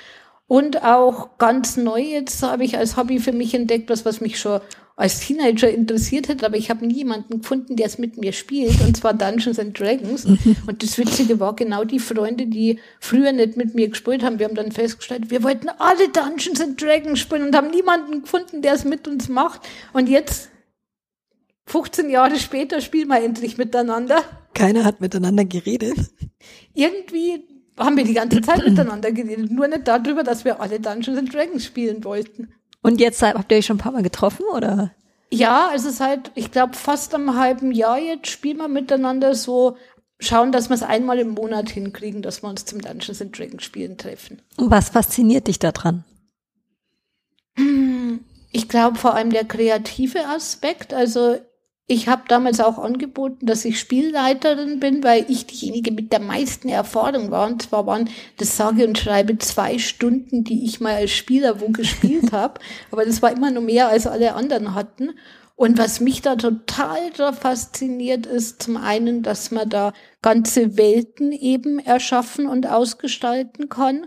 [0.46, 4.38] Und auch ganz neu jetzt habe ich als Hobby für mich entdeckt, was, was mich
[4.38, 4.60] schon
[4.98, 8.80] als Teenager interessiert hätte, aber ich habe nie jemanden gefunden, der es mit mir spielt,
[8.80, 10.24] und zwar Dungeons and Dragons.
[10.66, 14.40] und das Witzige war genau die Freunde, die früher nicht mit mir gespielt haben.
[14.40, 18.60] Wir haben dann festgestellt, wir wollten alle Dungeons and Dragons spielen und haben niemanden gefunden,
[18.60, 19.60] der es mit uns macht.
[19.92, 20.50] Und jetzt,
[21.66, 24.24] 15 Jahre später, spielen wir endlich miteinander.
[24.52, 25.96] Keiner hat miteinander geredet.
[26.74, 27.44] Irgendwie
[27.78, 31.32] haben wir die ganze Zeit miteinander geredet, nur nicht darüber, dass wir alle Dungeons and
[31.32, 32.48] Dragons spielen wollten.
[32.82, 34.92] Und jetzt habt ihr euch schon ein paar Mal getroffen, oder?
[35.30, 39.76] Ja, also seit, ich glaube, fast einem halben Jahr jetzt spielen wir miteinander so,
[40.20, 43.62] schauen, dass wir es einmal im Monat hinkriegen, dass wir uns zum Dungeons and Dragons
[43.62, 44.42] spielen treffen.
[44.56, 46.04] Und was fasziniert dich daran?
[48.52, 50.94] Ich glaube vor allem der kreative Aspekt.
[50.94, 51.38] Also
[51.90, 56.68] ich habe damals auch angeboten, dass ich Spielleiterin bin, weil ich diejenige mit der meisten
[56.68, 57.48] Erfahrung war.
[57.48, 61.70] Und zwar waren das sage und schreibe zwei Stunden, die ich mal als Spieler wo
[61.70, 62.60] gespielt habe.
[62.90, 65.12] Aber das war immer noch mehr, als alle anderen hatten.
[65.56, 71.32] Und was mich da total da fasziniert, ist zum einen, dass man da ganze Welten
[71.32, 74.04] eben erschaffen und ausgestalten kann.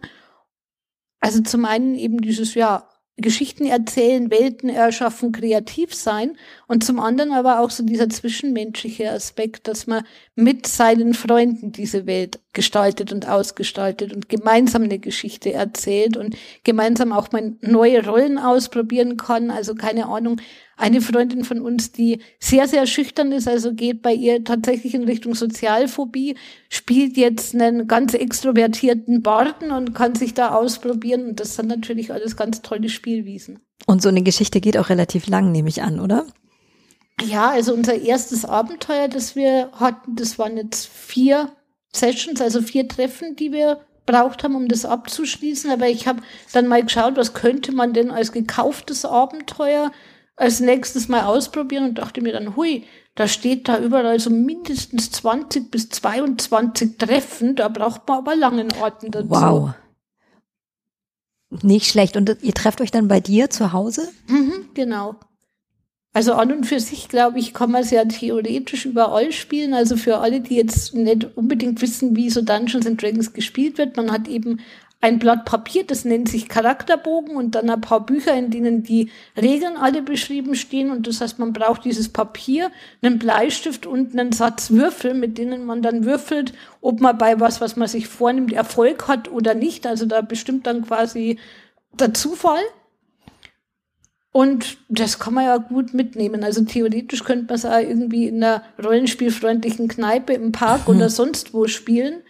[1.20, 7.34] Also zum einen eben dieses, ja, Geschichten erzählen, Welten erschaffen, kreativ sein und zum anderen
[7.34, 10.04] aber auch so dieser zwischenmenschliche Aspekt, dass man
[10.36, 17.12] mit seinen Freunden diese Welt gestaltet und ausgestaltet und gemeinsam eine Geschichte erzählt und gemeinsam
[17.12, 19.52] auch mal neue Rollen ausprobieren kann.
[19.52, 20.42] Also keine Ahnung,
[20.82, 25.04] eine Freundin von uns, die sehr, sehr schüchtern ist, also geht bei ihr tatsächlich in
[25.04, 26.36] Richtung Sozialphobie,
[26.70, 31.28] spielt jetzt einen ganz extrovertierten Barden und kann sich da ausprobieren.
[31.28, 33.60] Und das sind natürlich alles ganz tolle Spielwiesen.
[33.86, 36.26] Und so eine Geschichte geht auch relativ lang, nehme ich an, oder?
[37.24, 41.52] Ja, also unser erstes Abenteuer, das wir hatten, das waren jetzt vier
[41.94, 45.70] Sessions, also vier Treffen, die wir braucht haben, um das abzuschließen.
[45.70, 46.22] Aber ich habe
[46.54, 49.92] dann mal geschaut, was könnte man denn als gekauftes Abenteuer
[50.36, 55.12] als nächstes mal ausprobieren und dachte mir dann, hui, da steht da überall so mindestens
[55.12, 59.30] 20 bis 22 Treffen, da braucht man aber langen Orten dazu.
[59.30, 59.74] Wow.
[61.62, 62.16] Nicht schlecht.
[62.16, 64.08] Und ihr trefft euch dann bei dir zu Hause?
[64.28, 65.16] Mhm, genau.
[66.14, 69.74] Also an und für sich, glaube ich, kann man es ja theoretisch überall spielen.
[69.74, 73.96] Also für alle, die jetzt nicht unbedingt wissen, wie so Dungeons and Dragons gespielt wird,
[73.96, 74.60] man hat eben
[75.02, 79.10] ein Blatt Papier, das nennt sich Charakterbogen und dann ein paar Bücher, in denen die
[79.36, 80.92] Regeln alle beschrieben stehen.
[80.92, 85.66] Und das heißt, man braucht dieses Papier, einen Bleistift und einen Satz Würfel, mit denen
[85.66, 89.88] man dann würfelt, ob man bei was, was man sich vornimmt, Erfolg hat oder nicht.
[89.88, 91.40] Also da bestimmt dann quasi
[92.00, 92.62] der Zufall.
[94.32, 96.44] Und das kann man ja gut mitnehmen.
[96.44, 101.56] Also theoretisch könnte man es auch irgendwie in einer rollenspielfreundlichen Kneipe im Park oder sonst
[101.56, 102.22] wo spielen.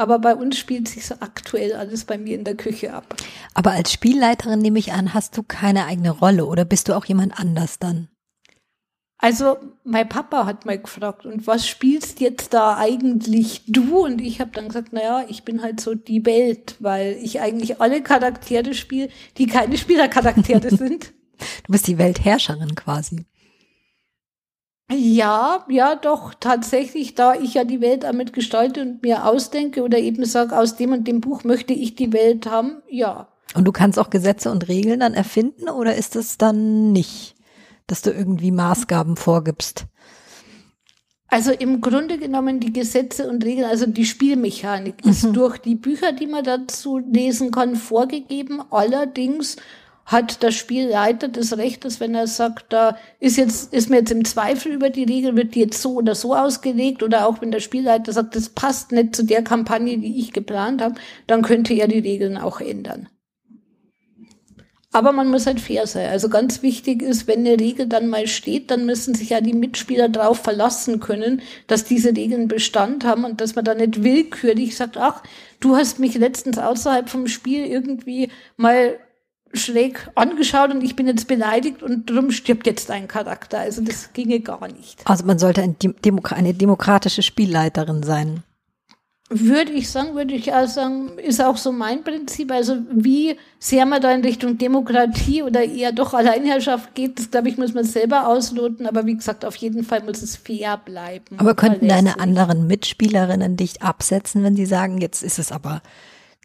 [0.00, 3.16] Aber bei uns spielt sich so aktuell alles bei mir in der Küche ab.
[3.52, 7.04] Aber als Spielleiterin nehme ich an, hast du keine eigene Rolle oder bist du auch
[7.04, 8.08] jemand anders dann?
[9.18, 14.06] Also mein Papa hat mal gefragt, und was spielst jetzt da eigentlich du?
[14.06, 17.82] Und ich habe dann gesagt, naja, ich bin halt so die Welt, weil ich eigentlich
[17.82, 21.12] alle Charaktere spiele, die keine Spielercharaktere sind.
[21.66, 23.26] Du bist die Weltherrscherin quasi.
[24.92, 29.98] Ja, ja, doch, tatsächlich, da ich ja die Welt damit gestalte und mir ausdenke oder
[29.98, 33.28] eben sage, aus dem und dem Buch möchte ich die Welt haben, ja.
[33.54, 37.36] Und du kannst auch Gesetze und Regeln dann erfinden oder ist es dann nicht,
[37.86, 39.86] dass du irgendwie Maßgaben vorgibst?
[41.28, 45.10] Also im Grunde genommen die Gesetze und Regeln, also die Spielmechanik mhm.
[45.10, 48.60] ist durch die Bücher, die man dazu lesen kann, vorgegeben.
[48.70, 49.56] Allerdings
[50.10, 54.10] hat der Spielleiter das Recht, dass wenn er sagt, da ist jetzt, ist mir jetzt
[54.10, 57.52] im Zweifel über die Regel, wird die jetzt so oder so ausgelegt, oder auch wenn
[57.52, 60.96] der Spielleiter sagt, das passt nicht zu der Kampagne, die ich geplant habe,
[61.28, 63.08] dann könnte er die Regeln auch ändern.
[64.92, 66.10] Aber man muss halt fair sein.
[66.10, 69.52] Also ganz wichtig ist, wenn eine Regel dann mal steht, dann müssen sich ja die
[69.52, 74.74] Mitspieler darauf verlassen können, dass diese Regeln Bestand haben und dass man da nicht willkürlich
[74.74, 75.22] sagt, ach,
[75.60, 78.98] du hast mich letztens außerhalb vom Spiel irgendwie mal
[79.52, 83.58] schräg angeschaut und ich bin jetzt beleidigt und drum stirbt jetzt ein Charakter.
[83.58, 85.00] Also das ginge gar nicht.
[85.04, 88.42] Also man sollte ein Demo eine demokratische Spielleiterin sein.
[89.32, 92.50] Würde ich sagen, würde ich auch sagen, ist auch so mein Prinzip.
[92.50, 97.48] Also wie sehr man da in Richtung Demokratie oder eher doch Alleinherrschaft geht, das glaube
[97.48, 98.88] ich, muss man selber ausloten.
[98.88, 101.38] Aber wie gesagt, auf jeden Fall muss es fair bleiben.
[101.38, 105.80] Aber könnten deine anderen Mitspielerinnen dich absetzen, wenn sie sagen, jetzt ist es aber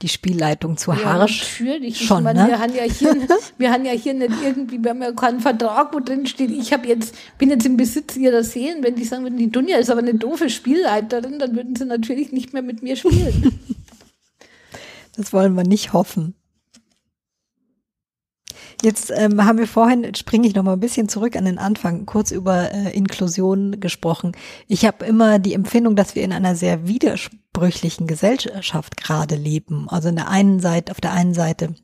[0.02, 1.60] die Spielleitung zu ja, harsch.
[1.60, 2.06] Natürlich.
[2.06, 2.50] Schon, meine, ne?
[2.50, 3.16] wir, haben ja hier,
[3.58, 6.74] wir haben ja hier nicht irgendwie, wir haben ja keinen Vertrag, wo drin steht, ich
[6.74, 8.84] habe jetzt, bin jetzt im Besitz ihrer Seelen.
[8.84, 12.32] Wenn die sagen würden, die Dunja ist aber eine doofe Spielleiterin, dann würden sie natürlich
[12.34, 13.60] nicht mehr mit mir spielen.
[15.16, 16.36] das wollen wir nicht hoffen.
[18.82, 22.06] Jetzt ähm, haben wir vorhin, springe ich noch mal ein bisschen zurück an den Anfang,
[22.06, 24.34] kurz über äh, Inklusion gesprochen.
[24.68, 29.88] Ich habe immer die Empfindung, dass wir in einer sehr widersprüchlichen Gesellschaft gerade leben.
[29.90, 31.76] Also in der einen Seite, auf der einen Seite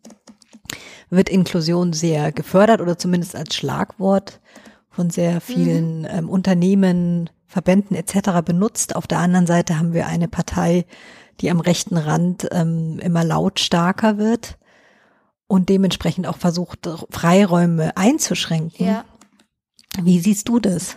[1.10, 4.40] wird Inklusion sehr gefördert oder zumindest als Schlagwort
[4.90, 6.08] von sehr vielen mhm.
[6.10, 8.42] ähm, Unternehmen, Verbänden etc.
[8.46, 8.96] benutzt.
[8.96, 10.86] Auf der anderen Seite haben wir eine Partei,
[11.40, 14.58] die am rechten Rand ähm, immer lautstarker wird
[15.52, 18.86] und dementsprechend auch versucht, Freiräume einzuschränken.
[18.86, 19.04] Ja.
[20.02, 20.96] Wie siehst du das?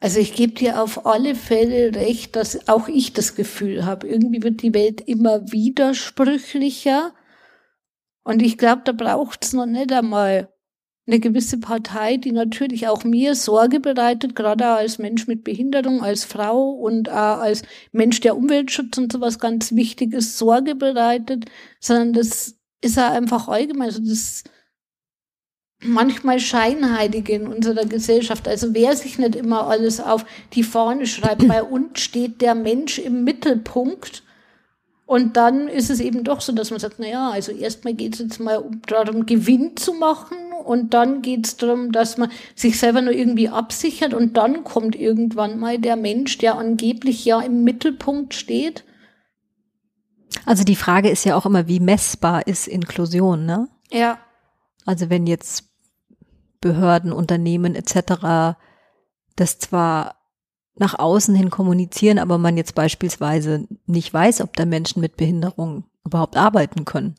[0.00, 4.42] Also ich gebe dir auf alle Fälle recht, dass auch ich das Gefühl habe, irgendwie
[4.42, 7.14] wird die Welt immer widersprüchlicher.
[8.24, 10.52] Und ich glaube, da braucht es noch nicht einmal
[11.06, 16.24] eine gewisse Partei, die natürlich auch mir Sorge bereitet, gerade als Mensch mit Behinderung, als
[16.24, 17.62] Frau und auch als
[17.92, 21.44] Mensch, der Umweltschutz und sowas ganz wichtig ist, Sorge bereitet,
[21.80, 24.44] sondern das ist er einfach allgemein, also das
[25.80, 28.48] manchmal Scheinheilige in unserer Gesellschaft.
[28.48, 32.98] Also wer sich nicht immer alles auf die Fahne schreibt, bei uns steht der Mensch
[32.98, 34.22] im Mittelpunkt.
[35.06, 38.14] Und dann ist es eben doch so, dass man sagt, na ja, also erstmal geht
[38.14, 40.36] es jetzt mal darum, Gewinn zu machen
[40.66, 44.94] und dann geht es darum, dass man sich selber nur irgendwie absichert und dann kommt
[44.94, 48.84] irgendwann mal der Mensch, der angeblich ja im Mittelpunkt steht
[50.48, 53.68] also die Frage ist ja auch immer, wie messbar ist Inklusion, ne?
[53.90, 54.18] Ja.
[54.86, 55.64] Also wenn jetzt
[56.62, 58.56] Behörden, Unternehmen etc.
[59.36, 60.16] das zwar
[60.74, 65.84] nach außen hin kommunizieren, aber man jetzt beispielsweise nicht weiß, ob da Menschen mit Behinderung
[66.06, 67.16] überhaupt arbeiten können.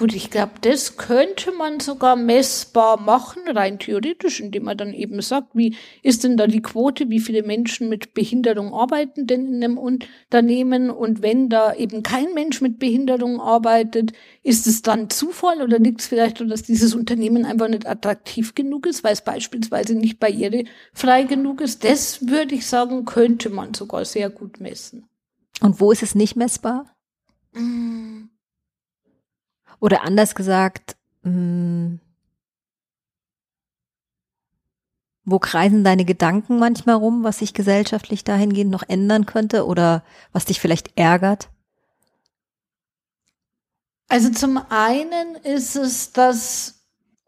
[0.00, 5.20] Gut, ich glaube, das könnte man sogar messbar machen, rein theoretisch, indem man dann eben
[5.20, 9.62] sagt, wie ist denn da die Quote, wie viele Menschen mit Behinderung arbeiten denn in
[9.62, 15.60] einem Unternehmen und wenn da eben kein Mensch mit Behinderung arbeitet, ist es dann Zufall
[15.60, 19.20] oder liegt es vielleicht daran, dass dieses Unternehmen einfach nicht attraktiv genug ist, weil es
[19.20, 21.84] beispielsweise nicht barrierefrei genug ist?
[21.84, 25.10] Das würde ich sagen, könnte man sogar sehr gut messen.
[25.60, 26.86] Und wo ist es nicht messbar?
[27.52, 28.30] Mmh.
[29.80, 32.00] Oder anders gesagt, mh, hm,
[35.24, 40.44] wo kreisen deine Gedanken manchmal rum, was sich gesellschaftlich dahingehend noch ändern könnte oder was
[40.44, 41.50] dich vielleicht ärgert?
[44.08, 46.80] Also zum einen ist es, dass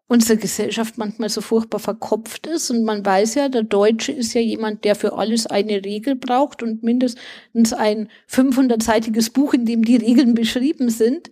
[0.09, 4.41] unsere Gesellschaft manchmal so furchtbar verkopft ist und man weiß ja, der Deutsche ist ja
[4.41, 9.97] jemand, der für alles eine Regel braucht und mindestens ein 500-seitiges Buch, in dem die
[9.97, 11.31] Regeln beschrieben sind.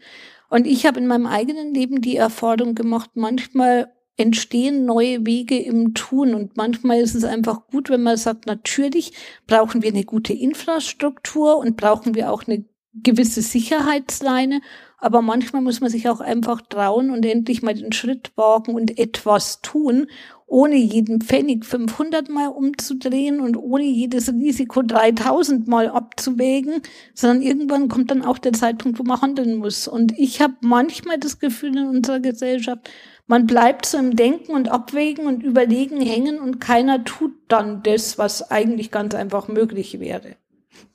[0.50, 5.94] Und ich habe in meinem eigenen Leben die Erfahrung gemacht, manchmal entstehen neue Wege im
[5.94, 6.34] Tun.
[6.34, 9.12] Und manchmal ist es einfach gut, wenn man sagt, natürlich
[9.46, 14.60] brauchen wir eine gute Infrastruktur und brauchen wir auch eine gewisse Sicherheitsleine,
[14.98, 18.98] aber manchmal muss man sich auch einfach trauen und endlich mal den Schritt wagen und
[18.98, 20.08] etwas tun
[20.50, 26.82] ohne jeden Pfennig 500 Mal umzudrehen und ohne jedes Risiko 3000 Mal abzuwägen,
[27.14, 29.86] sondern irgendwann kommt dann auch der Zeitpunkt, wo man handeln muss.
[29.86, 32.90] Und ich habe manchmal das Gefühl in unserer Gesellschaft,
[33.28, 38.18] man bleibt so im Denken und Abwägen und Überlegen hängen und keiner tut dann das,
[38.18, 40.34] was eigentlich ganz einfach möglich wäre.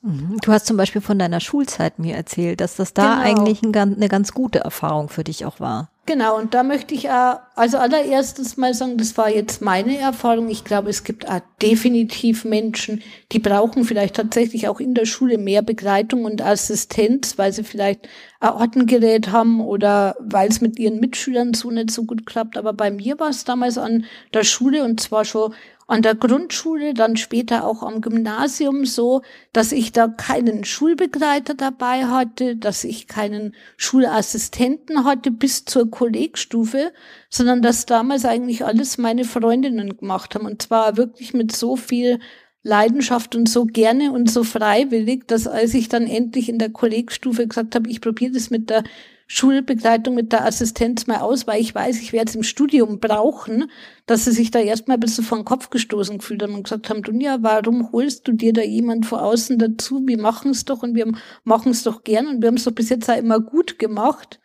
[0.02, 0.38] Mhm.
[0.42, 3.24] Du hast zum Beispiel von deiner Schulzeit mir erzählt, dass das da genau.
[3.24, 5.90] eigentlich ein, eine ganz gute Erfahrung für dich auch war.
[6.08, 10.48] Genau, und da möchte ich auch, also allererstes mal sagen, das war jetzt meine Erfahrung.
[10.48, 15.36] Ich glaube, es gibt auch definitiv Menschen, die brauchen vielleicht tatsächlich auch in der Schule
[15.36, 18.08] mehr Begleitung und Assistenz, weil sie vielleicht
[18.38, 22.56] ein Ortengerät haben oder weil es mit ihren Mitschülern so nicht so gut klappt.
[22.56, 25.54] Aber bei mir war es damals an der Schule und zwar schon
[25.88, 29.22] an der Grundschule, dann später auch am Gymnasium so,
[29.52, 36.92] dass ich da keinen Schulbegleiter dabei hatte, dass ich keinen Schulassistenten hatte bis zur Kollegstufe,
[37.30, 40.46] sondern dass damals eigentlich alles meine Freundinnen gemacht haben.
[40.46, 42.18] Und zwar wirklich mit so viel
[42.64, 47.46] Leidenschaft und so gerne und so freiwillig, dass als ich dann endlich in der Kollegstufe
[47.46, 48.82] gesagt habe, ich probiere das mit der
[49.28, 53.70] Schulbegleitung mit der Assistenz mal aus, weil ich weiß, ich werde es im Studium brauchen,
[54.06, 56.88] dass sie sich da erstmal ein bisschen vor den Kopf gestoßen gefühlt haben und gesagt
[56.88, 60.00] haben, Dunja, warum holst du dir da jemand vor außen dazu?
[60.06, 61.12] Wir machen es doch und wir
[61.42, 64.40] machen es doch gern und wir haben es doch bis jetzt auch immer gut gemacht.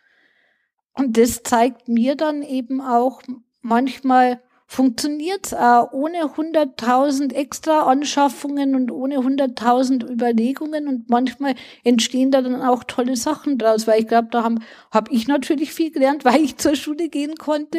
[0.94, 3.22] Und das zeigt mir dann eben auch
[3.60, 4.42] manchmal,
[4.72, 12.62] funktioniert's auch ohne 100.000 extra Anschaffungen und ohne 100.000 Überlegungen und manchmal entstehen da dann
[12.62, 16.42] auch tolle Sachen draus, weil ich glaube, da habe hab ich natürlich viel gelernt, weil
[16.42, 17.78] ich zur Schule gehen konnte.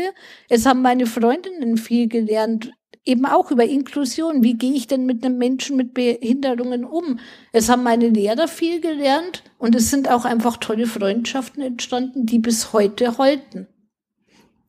[0.49, 2.71] Es haben meine Freundinnen viel gelernt,
[3.05, 4.43] eben auch über Inklusion.
[4.43, 7.19] Wie gehe ich denn mit einem Menschen mit Behinderungen um?
[7.51, 12.37] Es haben meine Lehrer viel gelernt und es sind auch einfach tolle Freundschaften entstanden, die
[12.37, 13.67] bis heute halten.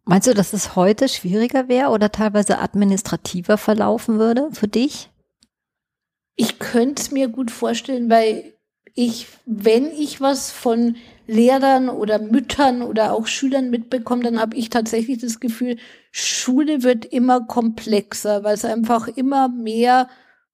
[0.04, 5.10] Meinst du, dass es heute schwieriger wäre oder teilweise administrativer verlaufen würde für dich?
[6.36, 8.54] Ich könnte es mir gut vorstellen, weil
[8.94, 10.96] ich, wenn ich was von
[11.26, 15.78] Lehrern oder Müttern oder auch Schülern mitbekomme, dann habe ich tatsächlich das Gefühl,
[16.12, 20.08] Schule wird immer komplexer, weil es einfach immer mehr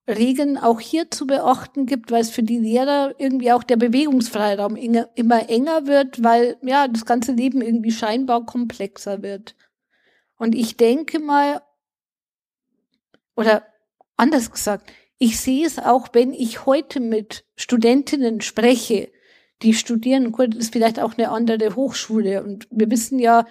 [0.07, 4.75] Regeln auch hier zu beachten gibt, weil es für die Lehrer irgendwie auch der Bewegungsfreiraum
[4.75, 9.55] immer enger wird, weil ja das ganze Leben irgendwie scheinbar komplexer wird.
[10.37, 11.61] Und ich denke mal,
[13.35, 13.63] oder
[14.17, 19.11] anders gesagt, ich sehe es auch, wenn ich heute mit Studentinnen spreche,
[19.61, 22.43] die studieren, gut, ist vielleicht auch eine andere Hochschule.
[22.43, 23.45] Und wir wissen ja,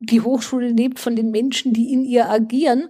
[0.00, 2.88] die Hochschule lebt von den Menschen, die in ihr agieren.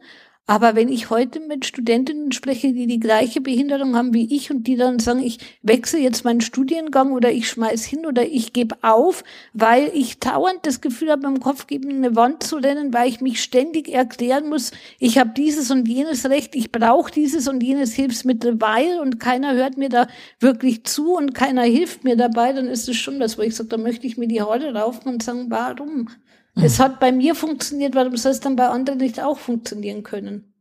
[0.49, 4.66] Aber wenn ich heute mit Studentinnen spreche, die die gleiche Behinderung haben wie ich und
[4.66, 8.74] die dann sagen, ich wechsle jetzt meinen Studiengang oder ich schmeiß hin oder ich gebe
[8.82, 9.22] auf,
[9.53, 13.20] weil ich dauernd das Gefühl habe, im Kopf gegen eine Wand zu rennen, weil ich
[13.20, 17.93] mich ständig erklären muss, ich habe dieses und jenes Recht, ich brauche dieses und jenes
[17.95, 20.09] Hilfsmittel, weil und keiner hört mir da
[20.40, 23.68] wirklich zu und keiner hilft mir dabei, dann ist es schon das, wo ich sage,
[23.68, 26.09] da möchte ich mir die Haare raufen und sagen, warum?
[26.55, 26.64] Mhm.
[26.64, 30.53] Es hat bei mir funktioniert, warum soll es dann bei anderen nicht auch funktionieren können?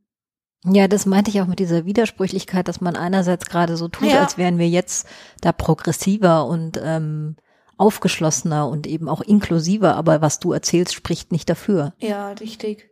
[0.63, 4.21] Ja, das meinte ich auch mit dieser Widersprüchlichkeit, dass man einerseits gerade so tut, ja.
[4.21, 5.07] als wären wir jetzt
[5.41, 7.35] da progressiver und ähm,
[7.77, 11.93] aufgeschlossener und eben auch inklusiver, aber was du erzählst, spricht nicht dafür.
[11.97, 12.90] Ja, richtig.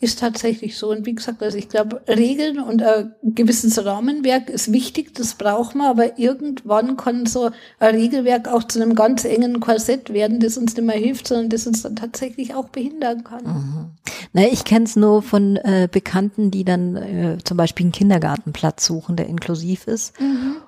[0.00, 0.90] Ist tatsächlich so.
[0.90, 5.74] Und wie gesagt, also ich glaube, Regeln und ein gewisses Rahmenwerk ist wichtig, das braucht
[5.74, 10.56] man, aber irgendwann kann so ein Regelwerk auch zu einem ganz engen Korsett werden, das
[10.56, 13.44] uns nicht mehr hilft, sondern das uns dann tatsächlich auch behindern kann.
[13.44, 13.90] Mhm.
[14.32, 18.86] Na, ich kenne es nur von äh, Bekannten, die dann äh, zum Beispiel einen Kindergartenplatz
[18.86, 20.20] suchen, der inklusiv ist.
[20.20, 20.58] Mhm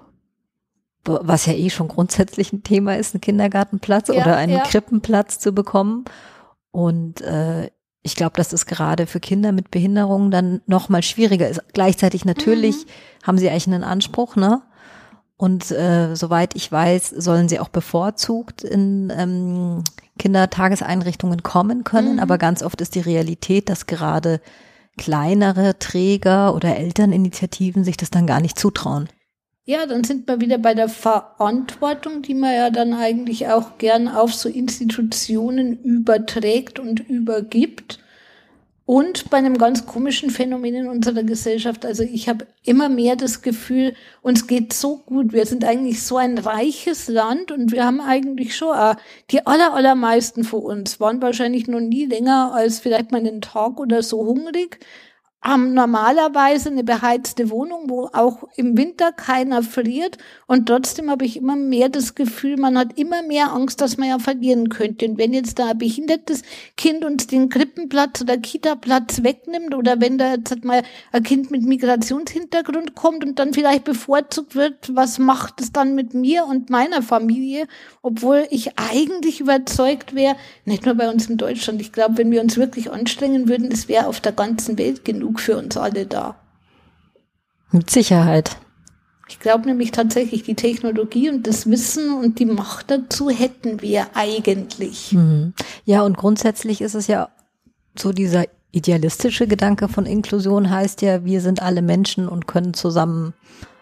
[1.04, 4.62] was ja eh schon grundsätzlich ein Thema ist, einen Kindergartenplatz ja, oder einen ja.
[4.64, 6.04] Krippenplatz zu bekommen.
[6.72, 7.70] Und äh,
[8.02, 11.60] ich glaube, dass es gerade für Kinder mit Behinderungen dann noch mal schwieriger ist.
[11.74, 13.26] Gleichzeitig natürlich mhm.
[13.26, 14.62] haben sie eigentlich einen Anspruch, ne?
[15.36, 19.84] Und äh, soweit ich weiß, sollen sie auch bevorzugt in ähm,
[20.18, 22.14] Kindertageseinrichtungen kommen können.
[22.14, 22.20] Mhm.
[22.20, 24.42] Aber ganz oft ist die Realität, dass gerade
[24.98, 29.08] kleinere Träger oder Elterninitiativen sich das dann gar nicht zutrauen.
[29.70, 34.08] Ja, dann sind wir wieder bei der Verantwortung, die man ja dann eigentlich auch gern
[34.08, 38.00] auf so Institutionen überträgt und übergibt.
[38.84, 41.86] Und bei einem ganz komischen Phänomen in unserer Gesellschaft.
[41.86, 45.32] Also ich habe immer mehr das Gefühl, uns geht so gut.
[45.32, 48.96] Wir sind eigentlich so ein reiches Land und wir haben eigentlich schon, auch,
[49.30, 53.78] die aller, allermeisten von uns waren wahrscheinlich noch nie länger als vielleicht mal einen Tag
[53.78, 54.80] oder so hungrig
[55.42, 60.18] haben normalerweise eine beheizte Wohnung, wo auch im Winter keiner friert.
[60.46, 64.08] Und trotzdem habe ich immer mehr das Gefühl, man hat immer mehr Angst, dass man
[64.08, 65.06] ja verlieren könnte.
[65.06, 66.42] Und wenn jetzt da ein behindertes
[66.76, 71.62] Kind uns den Krippenplatz oder Kitaplatz wegnimmt oder wenn da jetzt mal ein Kind mit
[71.62, 77.00] Migrationshintergrund kommt und dann vielleicht bevorzugt wird, was macht es dann mit mir und meiner
[77.00, 77.66] Familie?
[78.02, 80.36] Obwohl ich eigentlich überzeugt wäre,
[80.66, 83.88] nicht nur bei uns in Deutschland, ich glaube, wenn wir uns wirklich anstrengen würden, es
[83.88, 86.36] wäre auf der ganzen Welt genug genug für uns alle da.
[87.72, 88.56] Mit Sicherheit.
[89.28, 94.08] Ich glaube nämlich tatsächlich, die Technologie und das Wissen und die Macht dazu hätten wir
[94.14, 95.12] eigentlich.
[95.12, 95.54] Mhm.
[95.84, 97.28] Ja, und grundsätzlich ist es ja
[97.96, 103.34] so dieser idealistische Gedanke von Inklusion heißt ja, wir sind alle Menschen und können zusammen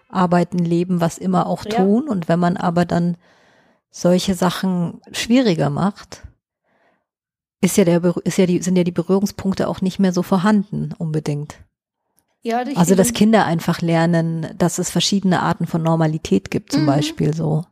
[0.07, 2.03] arbeiten, leben, was immer auch tun.
[2.05, 2.11] Ja.
[2.11, 3.17] Und wenn man aber dann
[3.89, 6.23] solche Sachen schwieriger macht,
[7.61, 10.93] ist ja der, ist ja die, sind ja die Berührungspunkte auch nicht mehr so vorhanden
[10.97, 11.57] unbedingt.
[12.41, 12.77] Ja, richtig.
[12.77, 16.87] Also, dass Kinder einfach lernen, dass es verschiedene Arten von Normalität gibt, zum mhm.
[16.87, 17.65] Beispiel so.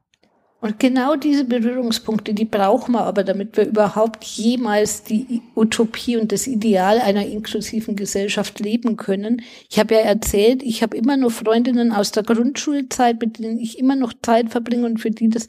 [0.60, 6.32] Und genau diese Berührungspunkte, die brauchen wir aber, damit wir überhaupt jemals die Utopie und
[6.32, 9.44] das Ideal einer inklusiven Gesellschaft leben können.
[9.70, 13.78] Ich habe ja erzählt, ich habe immer nur Freundinnen aus der Grundschulzeit, mit denen ich
[13.78, 15.48] immer noch Zeit verbringe und für die das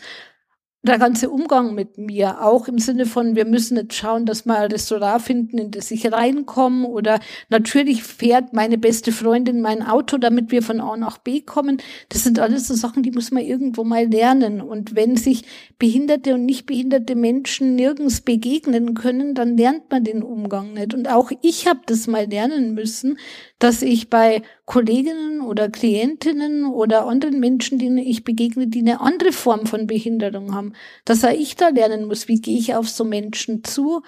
[0.88, 4.58] der ganze Umgang mit mir, auch im Sinne von, wir müssen jetzt schauen, dass wir
[4.58, 10.18] ein Restaurant finden, in das ich reinkomme oder natürlich fährt meine beste Freundin mein Auto,
[10.18, 11.78] damit wir von A nach B kommen.
[12.08, 14.60] Das sind alles so Sachen, die muss man irgendwo mal lernen.
[14.60, 15.44] Und wenn sich
[15.78, 20.94] behinderte und nicht behinderte Menschen nirgends begegnen können, dann lernt man den Umgang nicht.
[20.94, 23.18] Und auch ich habe das mal lernen müssen,
[23.58, 29.32] dass ich bei Kolleginnen oder Klientinnen oder anderen Menschen, denen ich begegne, die eine andere
[29.32, 33.04] Form von Behinderung haben, dass auch ich da lernen muss, wie gehe ich auf so
[33.04, 34.02] Menschen zu,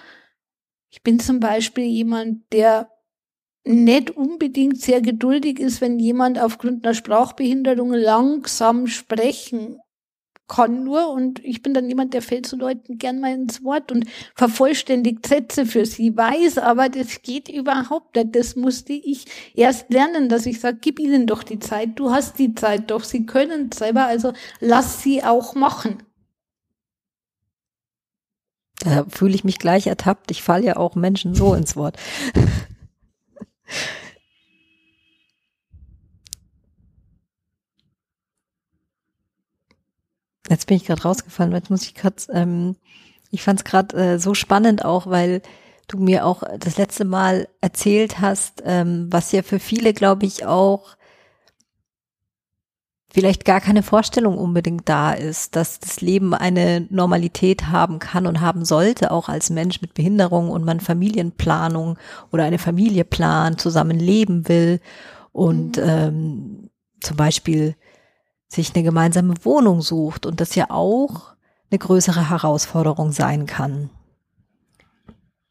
[0.93, 2.91] Ich bin zum Beispiel jemand, der
[3.65, 9.79] nicht unbedingt sehr geduldig ist, wenn jemand aufgrund einer Sprachbehinderung langsam sprechen
[10.51, 13.91] kann nur und ich bin dann jemand, der fällt zu Leuten gern mal ins Wort
[13.93, 18.35] und vervollständigt Sätze für sie, weiß aber, das geht überhaupt nicht.
[18.35, 19.25] Das musste ich
[19.55, 23.05] erst lernen, dass ich sage, gib ihnen doch die Zeit, du hast die Zeit doch,
[23.05, 26.03] sie können selber, also lass sie auch machen.
[28.81, 30.31] Da fühle ich mich gleich ertappt.
[30.31, 31.97] Ich falle ja auch Menschen so ins Wort.
[40.51, 42.75] Jetzt bin ich gerade rausgefallen, jetzt muss ich gerade, ähm,
[43.31, 45.43] ich fand es gerade äh, so spannend auch, weil
[45.87, 50.45] du mir auch das letzte Mal erzählt hast, ähm, was ja für viele, glaube ich,
[50.45, 50.97] auch
[53.13, 58.41] vielleicht gar keine Vorstellung unbedingt da ist, dass das Leben eine Normalität haben kann und
[58.41, 61.97] haben sollte, auch als Mensch mit Behinderung und man Familienplanung
[62.33, 64.81] oder eine Familie plant, zusammen leben will
[65.31, 65.83] und mhm.
[65.87, 66.71] ähm,
[67.01, 67.77] zum Beispiel
[68.51, 71.35] sich eine gemeinsame Wohnung sucht und das ja auch
[71.71, 73.91] eine größere Herausforderung sein kann.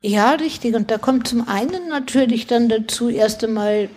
[0.01, 0.75] Ja, richtig.
[0.75, 3.89] Und da kommt zum einen natürlich dann dazu erst einmal,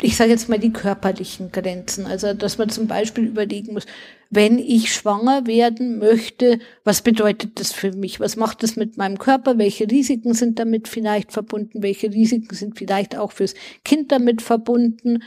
[0.00, 2.06] ich sage jetzt mal die körperlichen Grenzen.
[2.06, 3.86] Also, dass man zum Beispiel überlegen muss,
[4.30, 8.20] wenn ich schwanger werden möchte, was bedeutet das für mich?
[8.20, 9.58] Was macht das mit meinem Körper?
[9.58, 11.82] Welche Risiken sind damit vielleicht verbunden?
[11.82, 13.54] Welche Risiken sind vielleicht auch fürs
[13.84, 15.22] Kind damit verbunden?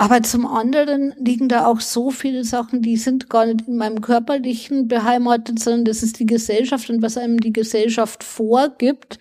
[0.00, 4.00] Aber zum anderen liegen da auch so viele Sachen, die sind gar nicht in meinem
[4.00, 9.18] körperlichen beheimatet, sondern das ist die Gesellschaft und was einem die Gesellschaft vorgibt.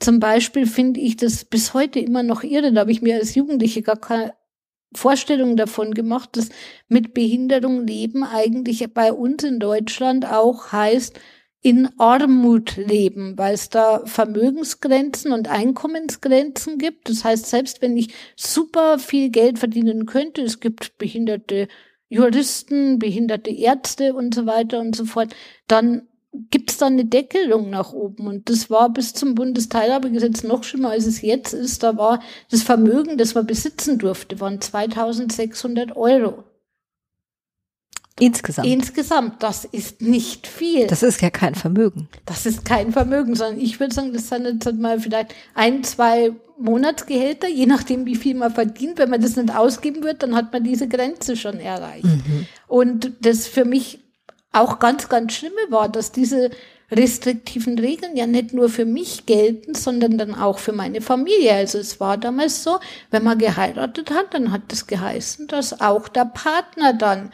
[0.00, 2.72] Zum Beispiel finde ich das bis heute immer noch irre.
[2.72, 4.34] Da habe ich mir als Jugendliche gar keine
[4.94, 6.48] Vorstellung davon gemacht, dass
[6.88, 11.20] mit Behinderung leben eigentlich bei uns in Deutschland auch heißt,
[11.66, 17.08] in Armut leben, weil es da Vermögensgrenzen und Einkommensgrenzen gibt.
[17.08, 21.66] Das heißt, selbst wenn ich super viel Geld verdienen könnte, es gibt behinderte
[22.08, 25.34] Juristen, behinderte Ärzte und so weiter und so fort,
[25.66, 26.06] dann
[26.52, 28.28] gibt es da eine Deckelung nach oben.
[28.28, 31.82] Und das war bis zum Bundesteilhabegesetz noch schlimmer, als es jetzt ist.
[31.82, 36.44] Da war das Vermögen, das man besitzen durfte, waren 2600 Euro.
[38.18, 38.66] Insgesamt.
[38.66, 40.86] Insgesamt, das ist nicht viel.
[40.86, 42.08] Das ist ja kein Vermögen.
[42.24, 46.32] Das ist kein Vermögen, sondern ich würde sagen, das sind jetzt mal vielleicht ein, zwei
[46.58, 48.98] Monatsgehälter, je nachdem, wie viel man verdient.
[48.98, 52.04] Wenn man das nicht ausgeben wird, dann hat man diese Grenze schon erreicht.
[52.04, 52.46] Mhm.
[52.66, 54.00] Und das für mich
[54.52, 56.50] auch ganz, ganz Schlimme war, dass diese
[56.90, 61.52] restriktiven Regeln ja nicht nur für mich gelten, sondern dann auch für meine Familie.
[61.52, 62.78] Also es war damals so,
[63.10, 67.30] wenn man geheiratet hat, dann hat das geheißen, dass auch der Partner dann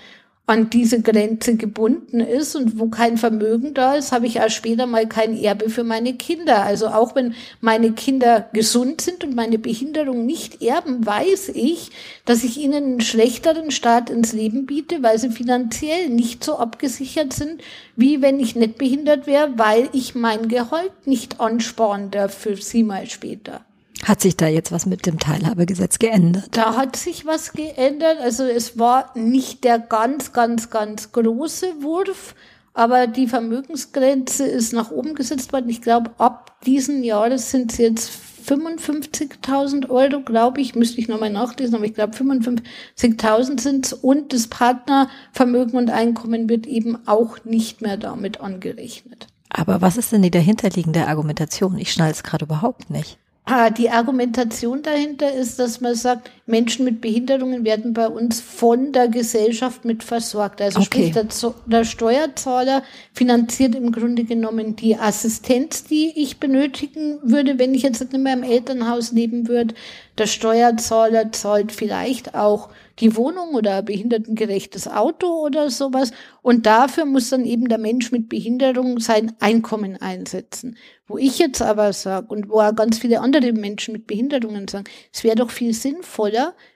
[0.47, 4.87] an diese Grenze gebunden ist und wo kein Vermögen da ist, habe ich auch später
[4.87, 6.65] mal kein Erbe für meine Kinder.
[6.65, 11.91] Also auch wenn meine Kinder gesund sind und meine Behinderung nicht erben, weiß ich,
[12.25, 17.33] dass ich ihnen einen schlechteren Start ins Leben biete, weil sie finanziell nicht so abgesichert
[17.33, 17.63] sind,
[17.95, 22.83] wie wenn ich nicht behindert wäre, weil ich mein Gehalt nicht ansparen darf für sie
[22.83, 23.65] mal später.
[24.05, 26.49] Hat sich da jetzt was mit dem Teilhabegesetz geändert?
[26.51, 28.19] Da hat sich was geändert.
[28.21, 32.35] Also es war nicht der ganz, ganz, ganz große Wurf,
[32.75, 35.69] aber die Vermögensgrenze ist nach oben gesetzt worden.
[35.69, 38.11] Ich glaube, ab diesen Jahres sind es jetzt
[38.45, 44.33] 55.000 Euro, glaube ich, müsste ich nochmal nachlesen, aber ich glaube 55.000 sind es und
[44.33, 49.29] das Partnervermögen und Einkommen wird eben auch nicht mehr damit angerechnet.
[49.49, 51.79] Aber was ist denn die dahinterliegende Argumentation?
[51.79, 53.19] Ich schnall es gerade überhaupt nicht.
[53.45, 58.93] Ah, die Argumentation dahinter ist, dass man sagt, Menschen mit Behinderungen werden bei uns von
[58.93, 60.61] der Gesellschaft mit versorgt.
[60.61, 61.11] Also okay.
[61.11, 62.83] sprich, der, der, Steuerzahler
[63.13, 68.35] finanziert im Grunde genommen die Assistenz, die ich benötigen würde, wenn ich jetzt nicht mehr
[68.35, 69.75] im Elternhaus leben würde.
[70.19, 76.13] Der Steuerzahler zahlt vielleicht auch die Wohnung oder ein behindertengerechtes Auto oder sowas.
[76.43, 80.77] Und dafür muss dann eben der Mensch mit Behinderung sein Einkommen einsetzen.
[81.07, 84.85] Wo ich jetzt aber sage und wo auch ganz viele andere Menschen mit Behinderungen sagen,
[85.13, 86.32] es wäre doch viel sinnvoller,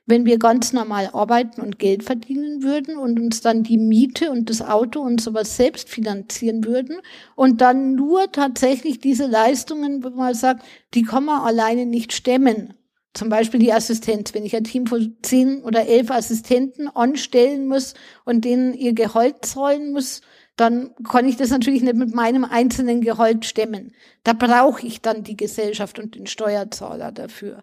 [0.06, 4.50] wenn wir ganz normal arbeiten und Geld verdienen würden und uns dann die Miete und
[4.50, 7.00] das Auto und sowas selbst finanzieren würden
[7.34, 12.74] und dann nur tatsächlich diese Leistungen, wo man sagt, die kann man alleine nicht stemmen.
[13.14, 14.34] Zum Beispiel die Assistenz.
[14.34, 17.94] Wenn ich ein Team von zehn oder elf Assistenten anstellen muss
[18.24, 20.20] und denen ihr Gehalt zahlen muss,
[20.56, 23.94] dann kann ich das natürlich nicht mit meinem einzelnen Gehalt stemmen.
[24.24, 27.62] Da brauche ich dann die Gesellschaft und den Steuerzahler dafür.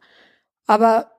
[0.68, 1.12] Aber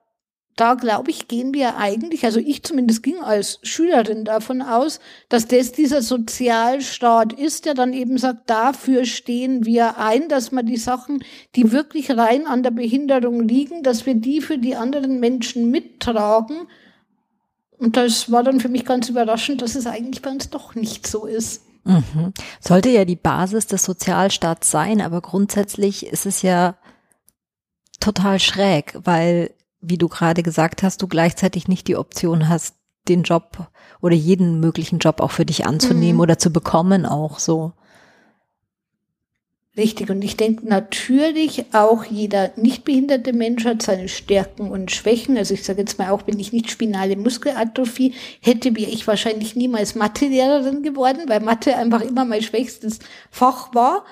[0.55, 5.47] da glaube ich, gehen wir eigentlich, also ich zumindest ging als Schülerin davon aus, dass
[5.47, 10.77] das dieser Sozialstaat ist, der dann eben sagt, dafür stehen wir ein, dass man die
[10.77, 11.23] Sachen,
[11.55, 16.67] die wirklich rein an der Behinderung liegen, dass wir die für die anderen Menschen mittragen.
[17.77, 21.05] Und das war dann für mich ganz überraschend, dass es eigentlich bei uns doch nicht
[21.05, 21.63] so ist.
[21.83, 22.33] Mhm.
[22.61, 26.75] Sollte ja die Basis des Sozialstaats sein, aber grundsätzlich ist es ja
[27.99, 29.54] total schräg, weil
[29.89, 32.75] wie du gerade gesagt hast, du gleichzeitig nicht die Option hast,
[33.07, 33.69] den Job
[34.01, 36.21] oder jeden möglichen Job auch für dich anzunehmen mhm.
[36.21, 37.73] oder zu bekommen auch so.
[39.77, 40.09] Richtig.
[40.09, 45.37] Und ich denke natürlich auch jeder nicht behinderte Mensch hat seine Stärken und Schwächen.
[45.37, 49.55] Also ich sage jetzt mal auch, wenn ich nicht spinale Muskelatrophie hätte, wäre ich wahrscheinlich
[49.55, 54.05] niemals Mathelehrerin geworden, weil Mathe einfach immer mein schwächstes Fach war.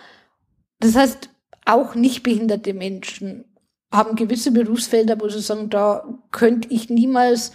[0.82, 1.30] Das heißt,
[1.66, 3.46] auch nicht behinderte Menschen
[3.94, 7.54] haben gewisse Berufsfelder, wo sie sagen, da könnte ich niemals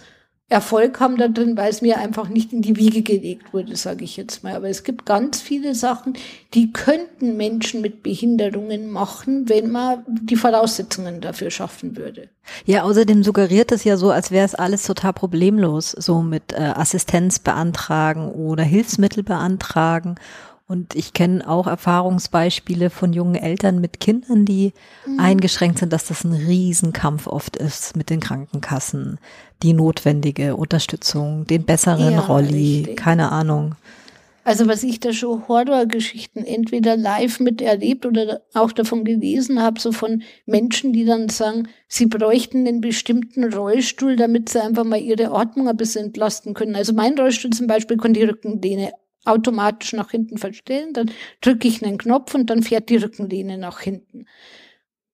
[0.51, 4.03] Erfolg haben da drin, weil es mir einfach nicht in die Wiege gelegt wurde, sage
[4.03, 4.55] ich jetzt mal.
[4.55, 6.13] Aber es gibt ganz viele Sachen,
[6.55, 12.29] die könnten Menschen mit Behinderungen machen, wenn man die Voraussetzungen dafür schaffen würde.
[12.65, 16.55] Ja, außerdem suggeriert es ja so, als wäre es alles total problemlos, so mit äh,
[16.55, 20.15] Assistenz beantragen oder Hilfsmittel beantragen
[20.69, 24.73] und ich kenne auch Erfahrungsbeispiele von jungen Eltern mit Kindern, die
[25.07, 25.19] mhm.
[25.19, 29.17] eingeschränkt sind, dass das ein Riesenkampf oft ist mit den Krankenkassen,
[29.63, 32.97] die notwendige Unterstützung, den besseren ja, Rolli, richtig.
[32.97, 33.73] keine Ahnung.
[34.43, 39.91] Also was ich da schon Horrorgeschichten entweder live miterlebt oder auch davon gelesen habe, so
[39.91, 45.31] von Menschen, die dann sagen, sie bräuchten einen bestimmten Rollstuhl, damit sie einfach mal ihre
[45.31, 46.75] Atmung ein bisschen entlasten können.
[46.75, 48.91] Also mein Rollstuhl zum Beispiel kann die Rückenlehne
[49.25, 51.11] automatisch nach hinten verstellen, dann
[51.41, 54.25] drücke ich einen Knopf und dann fährt die Rückenlehne nach hinten.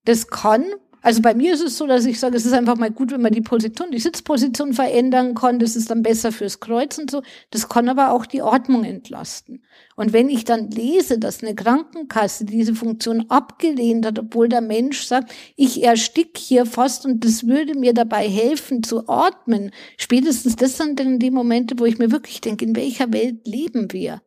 [0.05, 0.65] Das kann
[1.05, 3.21] also bei mir ist es so, dass ich sage, es ist einfach mal gut, wenn
[3.21, 5.59] man die Position, die Sitzposition verändern kann.
[5.59, 7.21] Das ist dann besser fürs Kreuz und so.
[7.51, 9.63] Das kann aber auch die Atmung entlasten.
[9.95, 15.03] Und wenn ich dann lese, dass eine Krankenkasse diese Funktion abgelehnt hat, obwohl der Mensch
[15.03, 20.75] sagt, ich erstick hier fast und das würde mir dabei helfen zu atmen, spätestens das
[20.75, 24.23] sind dann die Momente, wo ich mir wirklich denke, in welcher Welt leben wir?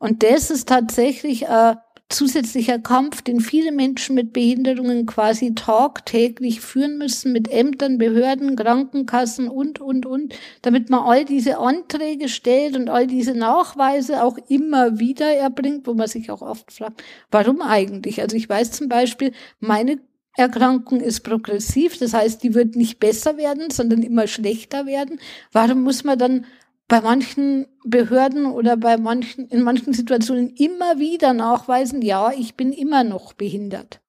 [0.00, 1.76] Und das ist tatsächlich äh,
[2.08, 9.48] zusätzlicher Kampf, den viele Menschen mit Behinderungen quasi tagtäglich führen müssen mit Ämtern, Behörden, Krankenkassen
[9.48, 14.98] und, und, und, damit man all diese Anträge stellt und all diese Nachweise auch immer
[14.98, 18.20] wieder erbringt, wo man sich auch oft fragt, warum eigentlich?
[18.20, 19.98] Also ich weiß zum Beispiel, meine
[20.36, 25.20] Erkrankung ist progressiv, das heißt, die wird nicht besser werden, sondern immer schlechter werden.
[25.52, 26.46] Warum muss man dann
[26.88, 32.72] bei manchen Behörden oder bei manchen, in manchen Situationen immer wieder nachweisen, ja, ich bin
[32.72, 34.00] immer noch behindert.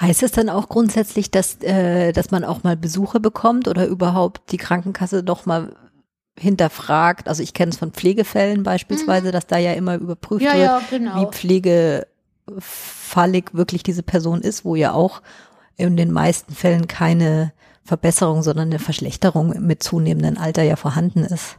[0.00, 4.52] Heißt es dann auch grundsätzlich, dass, äh, dass man auch mal Besuche bekommt oder überhaupt
[4.52, 5.74] die Krankenkasse doch mal
[6.38, 7.28] hinterfragt?
[7.28, 9.32] Also ich kenne es von Pflegefällen beispielsweise, mhm.
[9.32, 11.22] dass da ja immer überprüft ja, wird, ja, genau.
[11.22, 11.26] wie
[12.46, 15.22] pflegefallig wirklich diese Person ist, wo ja auch
[15.76, 17.52] in den meisten Fällen keine
[17.84, 21.58] Verbesserung, sondern eine Verschlechterung mit zunehmendem Alter ja vorhanden ist.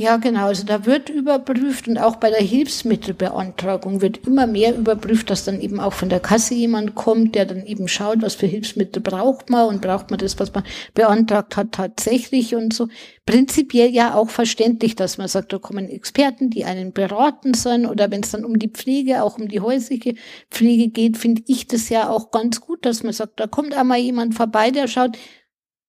[0.00, 0.46] Ja, genau.
[0.46, 5.60] Also da wird überprüft und auch bei der Hilfsmittelbeantragung wird immer mehr überprüft, dass dann
[5.60, 9.50] eben auch von der Kasse jemand kommt, der dann eben schaut, was für Hilfsmittel braucht
[9.50, 10.64] man und braucht man das, was man
[10.94, 12.88] beantragt hat, tatsächlich und so.
[13.26, 18.10] Prinzipiell ja auch verständlich, dass man sagt, da kommen Experten, die einen beraten sollen oder
[18.10, 20.14] wenn es dann um die Pflege, auch um die häusliche
[20.50, 23.98] Pflege geht, finde ich das ja auch ganz gut, dass man sagt, da kommt einmal
[23.98, 25.18] jemand vorbei, der schaut,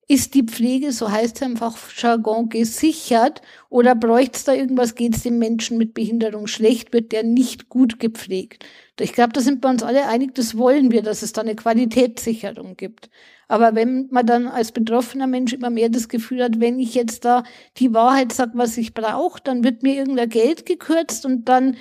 [0.07, 5.15] ist die Pflege, so heißt es einfach Jargon, gesichert oder bräuchte es da irgendwas, geht
[5.15, 8.65] es dem Menschen mit Behinderung schlecht, wird der nicht gut gepflegt?
[8.99, 11.55] Ich glaube, da sind wir uns alle einig, das wollen wir, dass es da eine
[11.55, 13.09] Qualitätssicherung gibt.
[13.47, 17.25] Aber wenn man dann als betroffener Mensch immer mehr das Gefühl hat, wenn ich jetzt
[17.25, 17.43] da
[17.77, 21.77] die Wahrheit sage, was ich brauche, dann wird mir irgendein Geld gekürzt und dann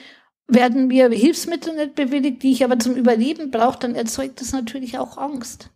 [0.49, 4.99] werden mir Hilfsmittel nicht bewilligt, die ich aber zum Überleben brauche, dann erzeugt das natürlich
[4.99, 5.71] auch Angst.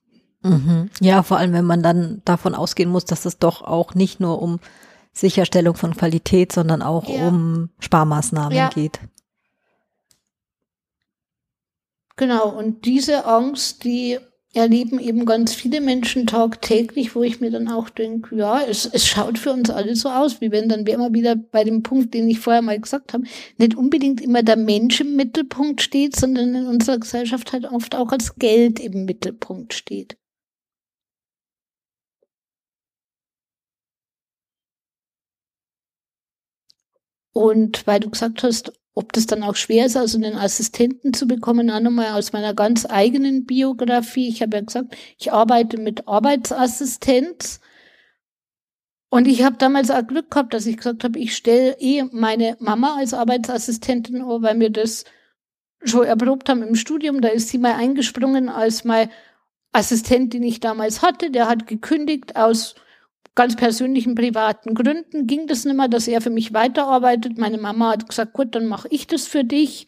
[0.45, 0.91] Mhm.
[1.01, 4.41] Ja, vor allem, wenn man dann davon ausgehen muss, dass es doch auch nicht nur
[4.41, 4.61] um
[5.13, 7.29] Sicherstellung von Qualität, sondern auch ja.
[7.29, 8.69] um Sparmaßnahmen ja.
[8.69, 9.01] geht.
[12.17, 14.19] Genau, und diese Angst, die
[14.55, 19.07] erleben eben ganz viele Menschen tagtäglich, wo ich mir dann auch denke, ja, es, es
[19.07, 22.29] schaut für uns alle so aus, wie wenn dann wir wieder bei dem Punkt, den
[22.29, 23.25] ich vorher mal gesagt habe,
[23.59, 28.13] nicht unbedingt immer der Mensch im Mittelpunkt steht, sondern in unserer Gesellschaft halt oft auch
[28.13, 30.17] als Geld im Mittelpunkt steht.
[37.35, 41.27] Und weil du gesagt hast, ob das dann auch schwer ist, also einen Assistenten zu
[41.27, 44.29] bekommen, auch nochmal aus meiner ganz eigenen Biografie.
[44.29, 47.61] Ich habe ja gesagt, ich arbeite mit Arbeitsassistenz.
[49.11, 52.57] Und ich habe damals auch Glück gehabt, dass ich gesagt habe, ich stelle eh meine
[52.61, 55.05] Mama als Arbeitsassistentin vor, weil wir das
[55.83, 57.21] schon erprobt haben im Studium.
[57.21, 59.11] Da ist sie mal eingesprungen als mein
[59.73, 61.33] Assistent, den ich damals hatte.
[61.33, 62.77] Der hat gekündigt aus
[63.35, 67.39] ganz persönlichen privaten Gründen ging das nicht mehr, dass er für mich weiterarbeitet.
[67.39, 69.87] Meine Mama hat gesagt, gut, dann mache ich das für dich.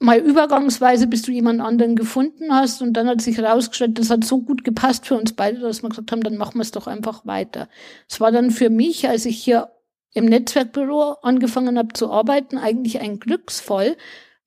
[0.00, 2.80] Mal übergangsweise, bis du jemand anderen gefunden hast.
[2.80, 5.88] Und dann hat sich herausgestellt, das hat so gut gepasst für uns beide, dass wir
[5.88, 7.68] gesagt haben, dann machen wir es doch einfach weiter.
[8.08, 9.70] Es war dann für mich, als ich hier
[10.14, 13.96] im Netzwerkbüro angefangen habe zu arbeiten, eigentlich ein Glücksfall,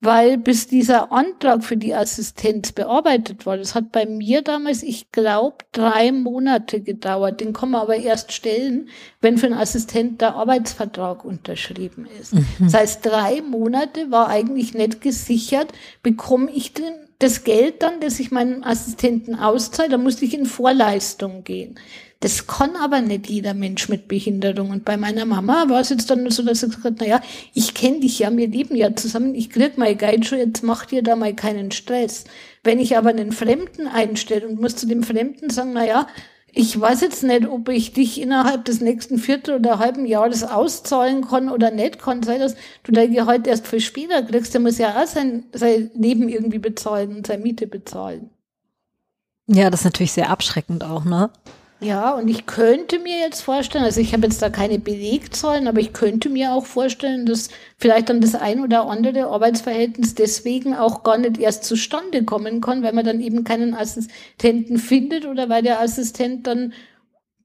[0.02, 5.12] weil bis dieser Antrag für die Assistenz bearbeitet war, das hat bei mir damals, ich
[5.12, 7.40] glaube, drei Monate gedauert.
[7.40, 8.88] Den kann man aber erst stellen,
[9.20, 12.34] wenn für einen Assistent der Arbeitsvertrag unterschrieben ist.
[12.34, 12.46] Mhm.
[12.58, 15.72] Das heißt, drei Monate war eigentlich nicht gesichert,
[16.02, 20.46] bekomme ich denn das Geld dann, das ich meinem Assistenten auszahle, da musste ich in
[20.46, 21.78] Vorleistung gehen.
[22.22, 24.70] Das kann aber nicht jeder Mensch mit Behinderung.
[24.70, 27.20] Und bei meiner Mama war es jetzt dann so, dass sie gesagt hat, naja,
[27.52, 30.86] ich kenne dich ja, wir leben ja zusammen, ich krieg mal Geld schon, jetzt mach
[30.86, 32.22] dir da mal keinen Stress.
[32.62, 36.06] Wenn ich aber einen Fremden einstelle und muss zu dem Fremden sagen, naja,
[36.52, 41.26] ich weiß jetzt nicht, ob ich dich innerhalb des nächsten Viertel oder halben Jahres auszahlen
[41.26, 42.22] kann oder nicht kann.
[42.22, 42.54] Sei das,
[42.84, 46.60] du dein Gehalt erst viel später kriegst, der muss ja auch sein, sein Leben irgendwie
[46.60, 48.30] bezahlen und seine Miete bezahlen.
[49.48, 51.28] Ja, das ist natürlich sehr abschreckend auch, ne?
[51.82, 55.80] Ja, und ich könnte mir jetzt vorstellen, also ich habe jetzt da keine Belegzahlen, aber
[55.80, 61.02] ich könnte mir auch vorstellen, dass vielleicht dann das ein oder andere Arbeitsverhältnis deswegen auch
[61.02, 65.62] gar nicht erst zustande kommen kann, weil man dann eben keinen Assistenten findet oder weil
[65.62, 66.72] der Assistent dann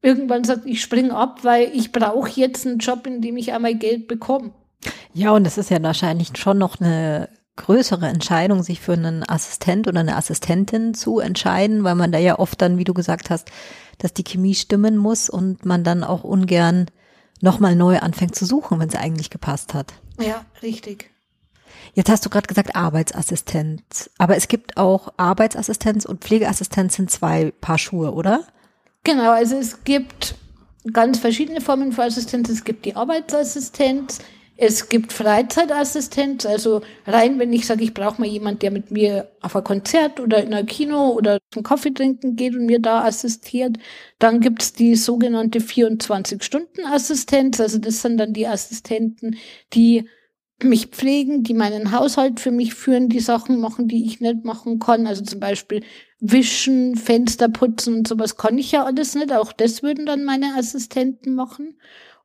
[0.03, 3.73] irgendwann sagt, ich spring ab, weil ich brauche jetzt einen Job, in dem ich einmal
[3.73, 4.51] Geld bekomme.
[5.13, 9.87] Ja, und das ist ja wahrscheinlich schon noch eine größere Entscheidung, sich für einen Assistent
[9.87, 13.49] oder eine Assistentin zu entscheiden, weil man da ja oft dann, wie du gesagt hast,
[13.97, 16.87] dass die Chemie stimmen muss und man dann auch ungern
[17.41, 19.93] nochmal neu anfängt zu suchen, wenn es eigentlich gepasst hat.
[20.19, 21.11] Ja, richtig.
[21.93, 27.51] Jetzt hast du gerade gesagt Arbeitsassistent, aber es gibt auch Arbeitsassistenz und Pflegeassistenz sind zwei
[27.61, 28.43] Paar Schuhe, oder?
[29.03, 30.35] Genau, also es gibt
[30.93, 32.49] ganz verschiedene Formen für Assistenz.
[32.49, 34.19] Es gibt die Arbeitsassistenz,
[34.57, 39.31] es gibt Freizeitassistenz, also rein, wenn ich sage, ich brauche mal jemand, der mit mir
[39.41, 43.03] auf ein Konzert oder in ein Kino oder zum Kaffee trinken geht und mir da
[43.03, 43.77] assistiert.
[44.17, 49.37] Dann gibt's die sogenannte 24-Stunden-Assistenz, also das sind dann die Assistenten,
[49.73, 50.09] die
[50.63, 54.79] mich pflegen, die meinen Haushalt für mich führen, die Sachen machen, die ich nicht machen
[54.79, 55.05] kann.
[55.05, 55.83] Also zum Beispiel
[56.19, 59.31] wischen, Fenster putzen und sowas kann ich ja alles nicht.
[59.31, 61.77] Auch das würden dann meine Assistenten machen.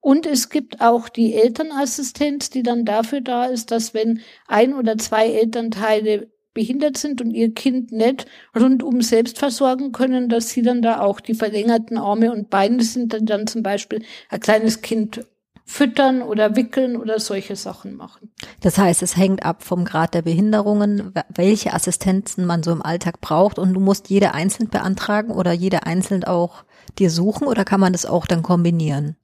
[0.02, 4.98] Und es gibt auch die Elternassistenz, die dann dafür da ist, dass wenn ein oder
[4.98, 8.26] zwei Elternteile behindert sind und ihr Kind nicht
[8.58, 13.12] rundum selbst versorgen können, dass sie dann da auch die verlängerten Arme und Beine sind,
[13.12, 15.24] dann, dann zum Beispiel ein kleines Kind
[15.64, 18.32] füttern oder wickeln oder solche Sachen machen.
[18.60, 23.20] Das heißt, es hängt ab vom Grad der Behinderungen, welche Assistenzen man so im Alltag
[23.20, 26.64] braucht und du musst jede einzeln beantragen oder jede einzeln auch
[26.98, 29.16] dir suchen oder kann man das auch dann kombinieren?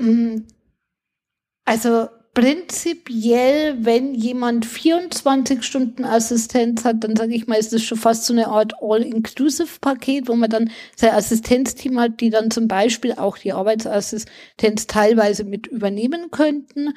[0.00, 0.46] Mm,
[1.64, 7.98] also prinzipiell, wenn jemand 24 Stunden Assistenz hat, dann sage ich mal, ist das schon
[7.98, 13.12] fast so eine Art All-Inclusive-Paket, wo man dann sein Assistenzteam hat, die dann zum Beispiel
[13.14, 16.94] auch die Arbeitsassistenz teilweise mit übernehmen könnten.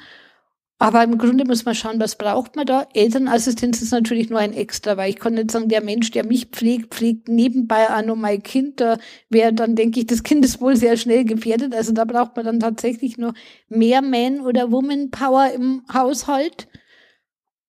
[0.84, 2.86] Aber im Grunde muss man schauen, was braucht man da.
[2.92, 6.48] Elternassistenz ist natürlich nur ein Extra, weil ich kann nicht sagen, der Mensch, der mich
[6.48, 8.82] pflegt, pflegt nebenbei auch noch mein Kind.
[8.82, 8.98] Da
[9.30, 11.74] wäre dann, denke ich, das Kind ist wohl sehr schnell gefährdet.
[11.74, 13.32] Also da braucht man dann tatsächlich nur
[13.70, 16.68] mehr Man- oder Woman-Power im Haushalt.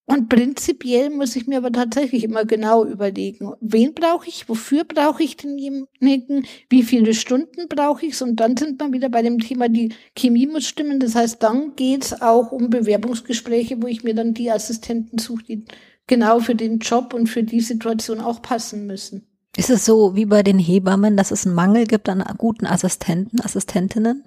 [0.08, 5.24] Und prinzipiell muss ich mir aber tatsächlich immer genau überlegen, wen brauche ich, wofür brauche
[5.24, 9.68] ich denjenigen, wie viele Stunden brauche ich Und dann sind wir wieder bei dem Thema,
[9.68, 11.00] die Chemie muss stimmen.
[11.00, 15.66] Das heißt, dann geht's auch um Bewerbungsgespräche, wo ich mir dann die Assistenten suche, die
[16.06, 19.26] genau für den Job und für die Situation auch passen müssen.
[19.58, 23.42] Ist es so wie bei den Hebammen, dass es einen Mangel gibt an guten Assistenten,
[23.42, 24.24] Assistentinnen?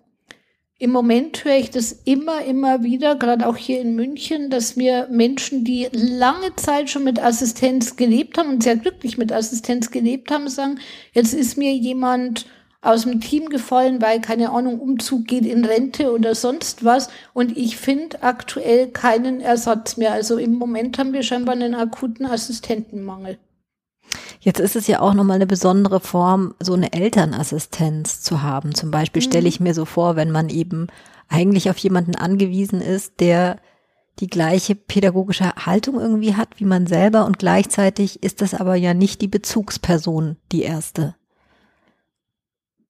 [0.81, 5.09] Im Moment höre ich das immer, immer wieder, gerade auch hier in München, dass mir
[5.11, 10.31] Menschen, die lange Zeit schon mit Assistenz gelebt haben und sehr glücklich mit Assistenz gelebt
[10.31, 10.79] haben, sagen,
[11.13, 12.47] jetzt ist mir jemand
[12.81, 17.11] aus dem Team gefallen, weil keine Ahnung, Umzug geht in Rente oder sonst was.
[17.35, 20.13] Und ich finde aktuell keinen Ersatz mehr.
[20.13, 23.39] Also im Moment haben wir scheinbar einen akuten Assistentenmangel.
[24.41, 28.75] Jetzt ist es ja auch nochmal eine besondere Form, so eine Elternassistenz zu haben.
[28.75, 29.27] Zum Beispiel mhm.
[29.27, 30.87] stelle ich mir so vor, wenn man eben
[31.29, 33.59] eigentlich auf jemanden angewiesen ist, der
[34.21, 38.95] die gleiche pädagogische Haltung irgendwie hat wie man selber und gleichzeitig ist das aber ja
[38.95, 41.15] nicht die Bezugsperson, die erste.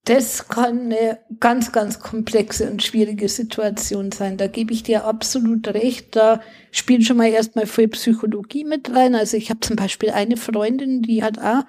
[0.08, 4.38] Das kann eine ganz, ganz komplexe und schwierige Situation sein.
[4.38, 6.16] Da gebe ich dir absolut recht.
[6.16, 6.40] Da
[6.70, 9.14] spielt schon mal erstmal viel Psychologie mit rein.
[9.14, 11.64] Also ich habe zum Beispiel eine Freundin, die hat auch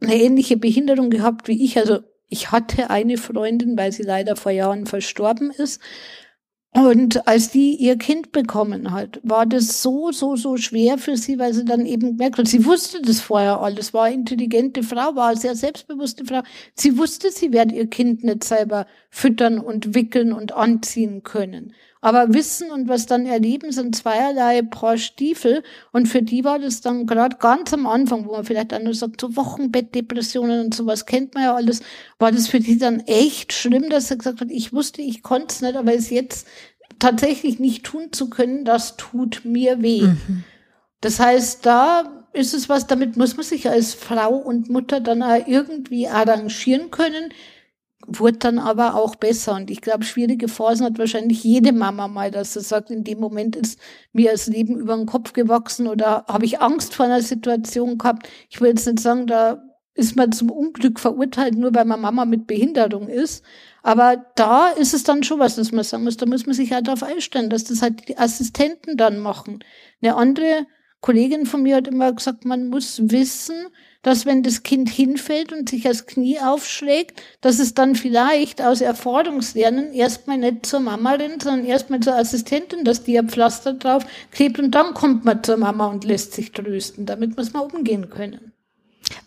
[0.00, 1.78] eine ähnliche Behinderung gehabt wie ich.
[1.78, 1.98] Also
[2.28, 5.80] ich hatte eine Freundin, weil sie leider vor Jahren verstorben ist.
[6.72, 11.36] Und als die ihr Kind bekommen hat, war das so, so, so schwer für sie,
[11.36, 15.34] weil sie dann eben gemerkt hat, sie wusste das vorher alles, war intelligente Frau, war
[15.36, 16.42] sehr selbstbewusste Frau.
[16.74, 21.74] Sie wusste, sie wird ihr Kind nicht selber füttern und wickeln und anziehen können.
[22.02, 25.62] Aber Wissen und was dann erleben sind zweierlei Paar Stiefel.
[25.92, 28.94] Und für die war das dann gerade ganz am Anfang, wo man vielleicht dann nur
[28.94, 31.82] sagt, so Wochenbettdepressionen und sowas kennt man ja alles,
[32.18, 35.48] war das für die dann echt schlimm, dass sie gesagt hat, ich wusste, ich konnte
[35.50, 36.46] es nicht, aber es jetzt
[36.98, 40.02] tatsächlich nicht tun zu können, das tut mir weh.
[40.02, 40.44] Mhm.
[41.00, 45.22] Das heißt, da ist es was, damit muss man sich als Frau und Mutter dann
[45.22, 47.32] auch irgendwie arrangieren können
[48.06, 49.54] wurde dann aber auch besser.
[49.54, 53.20] Und ich glaube, schwierige Phasen hat wahrscheinlich jede Mama mal, dass sie sagt, in dem
[53.20, 53.78] Moment ist
[54.12, 58.28] mir das Leben über den Kopf gewachsen oder habe ich Angst vor einer Situation gehabt.
[58.48, 59.62] Ich will jetzt nicht sagen, da
[59.94, 63.44] ist man zum Unglück verurteilt, nur weil man Mama mit Behinderung ist.
[63.82, 66.72] Aber da ist es dann schon was, dass man sagen muss, da muss man sich
[66.72, 69.60] halt darauf einstellen, dass das halt die Assistenten dann machen.
[70.00, 70.66] Eine andere
[71.00, 73.68] Kollegin von mir hat immer gesagt, man muss wissen,
[74.02, 78.80] dass wenn das Kind hinfällt und sich das Knie aufschlägt, dass es dann vielleicht aus
[78.80, 84.04] Erfahrungslernen erstmal nicht zur Mama rennt, sondern erstmal zur Assistentin, dass die ein Pflaster drauf
[84.30, 87.04] klebt und dann kommt man zur Mama und lässt sich trösten.
[87.04, 88.52] Damit muss man umgehen können.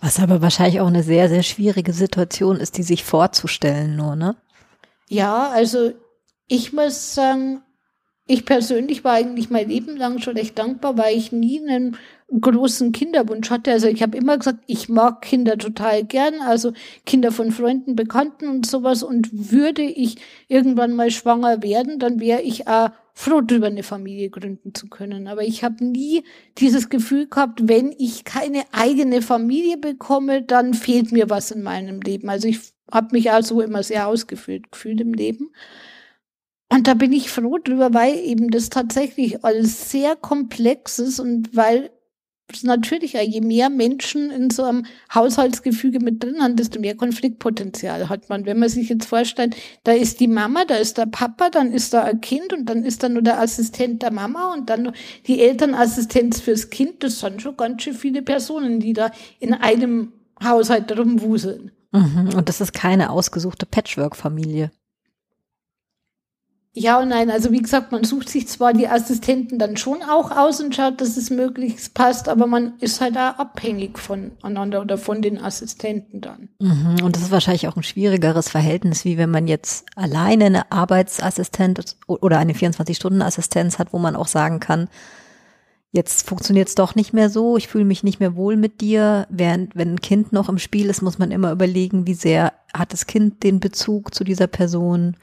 [0.02, 4.36] Was aber wahrscheinlich auch eine sehr, sehr schwierige Situation ist, die sich vorzustellen nur, ne?
[5.08, 5.92] Ja, also
[6.48, 7.62] ich muss sagen,
[8.26, 11.98] ich persönlich war eigentlich mein Leben lang schon recht dankbar, weil ich nie einen
[12.40, 13.72] großen Kinderwunsch hatte.
[13.72, 16.74] Also ich habe immer gesagt, ich mag Kinder total gern, also
[17.06, 19.04] Kinder von Freunden, Bekannten und sowas.
[19.04, 20.18] Und würde ich
[20.48, 25.28] irgendwann mal schwanger werden, dann wäre ich auch froh darüber, eine Familie gründen zu können.
[25.28, 26.24] Aber ich habe nie
[26.58, 32.02] dieses Gefühl gehabt, wenn ich keine eigene Familie bekomme, dann fehlt mir was in meinem
[32.02, 32.30] Leben.
[32.30, 32.60] Also ich
[32.92, 35.52] habe mich also immer sehr ausgefüllt gefühlt im Leben.
[36.70, 41.56] Und da bin ich froh drüber, weil eben das tatsächlich alles sehr komplex ist und
[41.56, 41.92] weil
[42.62, 48.30] natürlich, je mehr Menschen in so einem Haushaltsgefüge mit drin haben, desto mehr Konfliktpotenzial hat
[48.30, 48.46] man.
[48.46, 51.94] Wenn man sich jetzt vorstellt, da ist die Mama, da ist der Papa, dann ist
[51.94, 54.92] da ein Kind und dann ist da nur der Assistent der Mama und dann
[55.26, 57.04] die Elternassistenz fürs Kind.
[57.04, 60.14] Das sind schon ganz schön viele Personen, die da in einem
[60.44, 61.72] Haushalt rumwuseln.
[61.92, 62.34] Mhm.
[62.36, 64.72] Und das ist keine ausgesuchte Patchwork-Familie.
[66.76, 67.30] Ja und nein.
[67.30, 71.02] Also wie gesagt, man sucht sich zwar die Assistenten dann schon auch aus und schaut,
[71.02, 76.20] dass es möglichst passt, aber man ist halt da abhängig voneinander oder von den Assistenten
[76.20, 76.50] dann.
[76.60, 76.96] Mhm.
[77.04, 81.96] Und das ist wahrscheinlich auch ein schwierigeres Verhältnis, wie wenn man jetzt alleine eine Arbeitsassistent
[82.08, 84.90] oder eine 24-Stunden-Assistenz hat, wo man auch sagen kann,
[85.92, 89.28] jetzt funktioniert es doch nicht mehr so, ich fühle mich nicht mehr wohl mit dir.
[89.30, 92.94] Während wenn ein Kind noch im Spiel ist, muss man immer überlegen, wie sehr hat
[92.94, 95.18] das Kind den Bezug zu dieser Person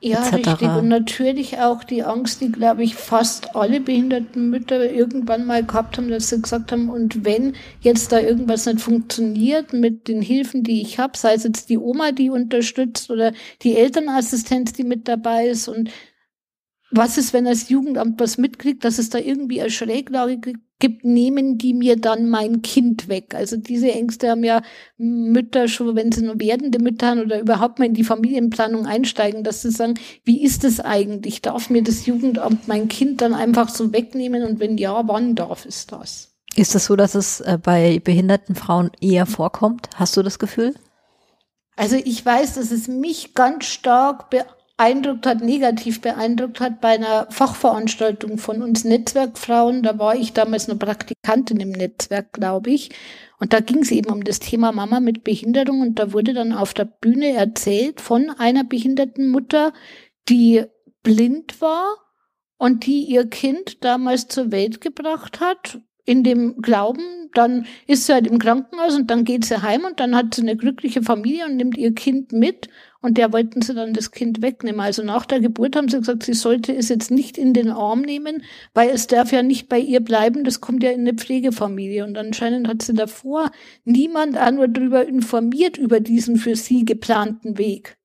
[0.00, 0.62] ja, richtig.
[0.62, 5.96] Und natürlich auch die Angst, die, glaube ich, fast alle behinderten Mütter irgendwann mal gehabt
[5.96, 10.62] haben, dass sie gesagt haben, und wenn jetzt da irgendwas nicht funktioniert mit den Hilfen,
[10.62, 13.32] die ich habe, sei es jetzt die Oma, die unterstützt oder
[13.62, 15.90] die Elternassistenz, die mit dabei ist und
[16.90, 21.58] was ist, wenn das Jugendamt was mitkriegt, dass es da irgendwie eine Schräglage gibt, nehmen
[21.58, 23.34] die mir dann mein Kind weg.
[23.34, 24.62] Also diese Ängste haben ja
[24.96, 29.44] Mütter schon, wenn sie nur werdende Mütter haben oder überhaupt mal in die Familienplanung einsteigen,
[29.44, 29.94] dass sie sagen,
[30.24, 31.42] wie ist es eigentlich?
[31.42, 34.44] Darf mir das Jugendamt mein Kind dann einfach so wegnehmen?
[34.44, 36.34] Und wenn ja, wann darf es das?
[36.56, 39.88] Ist es das so, dass es äh, bei behinderten Frauen eher vorkommt?
[39.96, 40.74] Hast du das Gefühl?
[41.76, 44.30] Also ich weiß, dass es mich ganz stark
[44.76, 49.82] beeindruckt hat, negativ beeindruckt hat bei einer Fachveranstaltung von uns Netzwerkfrauen.
[49.82, 52.90] Da war ich damals eine Praktikantin im Netzwerk, glaube ich.
[53.38, 55.80] Und da ging es eben um das Thema Mama mit Behinderung.
[55.80, 59.72] Und da wurde dann auf der Bühne erzählt von einer behinderten Mutter,
[60.28, 60.64] die
[61.02, 61.96] blind war
[62.58, 68.12] und die ihr Kind damals zur Welt gebracht hat in dem Glauben, dann ist sie
[68.12, 71.46] halt im Krankenhaus und dann geht sie heim und dann hat sie eine glückliche Familie
[71.46, 72.68] und nimmt ihr Kind mit
[73.04, 74.80] und der wollten sie dann das Kind wegnehmen.
[74.80, 78.00] Also nach der Geburt haben sie gesagt, sie sollte es jetzt nicht in den Arm
[78.00, 78.42] nehmen,
[78.72, 82.02] weil es darf ja nicht bei ihr bleiben, das kommt ja in eine Pflegefamilie.
[82.02, 83.50] Und anscheinend hat sie davor
[83.84, 87.98] niemand auch nur darüber informiert, über diesen für sie geplanten Weg.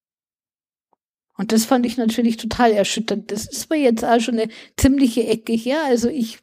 [1.37, 3.31] Und das fand ich natürlich total erschütternd.
[3.31, 5.79] Das ist mir jetzt auch schon eine ziemliche Ecke her.
[5.85, 6.39] Also ich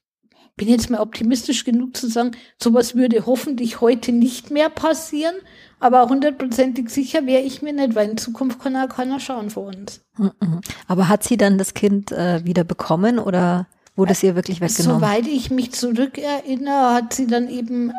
[0.57, 5.35] bin jetzt mal optimistisch genug zu sagen, sowas würde hoffentlich heute nicht mehr passieren.
[5.79, 9.67] Aber hundertprozentig sicher wäre ich mir nicht, weil in Zukunft kann auch keiner schauen vor
[9.67, 10.01] uns.
[10.17, 10.61] Mhm.
[10.89, 15.01] Aber hat sie dann das Kind äh, wieder bekommen oder wurde es ihr wirklich weggenommen?
[15.01, 17.93] Soweit ich mich zurückerinnere, hat sie dann eben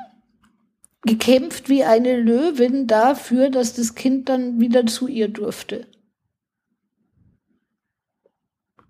[1.04, 5.86] gekämpft wie eine Löwin dafür, dass das Kind dann wieder zu ihr durfte.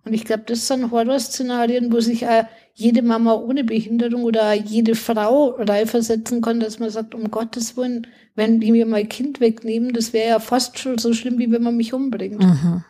[0.06, 2.46] Und ich glaube, das sind Horrorszenarien, wo sich auch
[2.78, 8.06] jede Mama ohne Behinderung oder jede Frau reinversetzen kann, dass man sagt, um Gottes Willen,
[8.36, 11.64] wenn die mir mein Kind wegnehmen, das wäre ja fast schon so schlimm, wie wenn
[11.64, 12.40] man mich umbringt.
[12.40, 12.84] Mhm.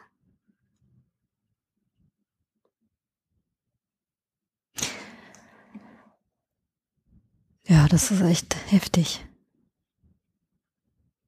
[7.65, 9.25] Ja, das ist echt heftig.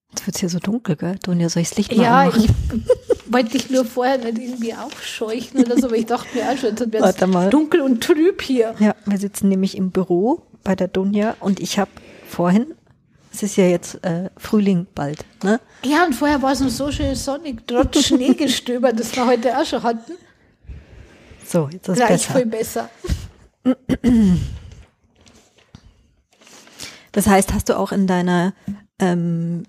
[0.09, 1.17] Jetzt wird es hier so dunkel, gell?
[1.23, 2.49] Donja, soll ich das Licht mal Ja, ich
[3.31, 6.69] wollte dich nur vorher nicht irgendwie aufscheuchen oder so, aber ich dachte mir auch schon,
[6.69, 7.03] jetzt wird
[7.43, 8.75] es dunkel und trüb hier.
[8.79, 11.91] Ja, wir sitzen nämlich im Büro bei der Donja und ich habe
[12.27, 12.73] vorhin,
[13.31, 15.59] es ist ja jetzt äh, Frühling bald, ne?
[15.83, 19.65] Ja, und vorher war es noch so schön sonnig, trotz Schneegestöber, das wir heute auch
[19.65, 20.13] schon hatten.
[21.45, 22.33] So, jetzt ist es Gleich besser.
[22.33, 22.89] viel besser.
[27.11, 28.53] Das heißt, hast du auch in deiner
[28.99, 29.63] ähm,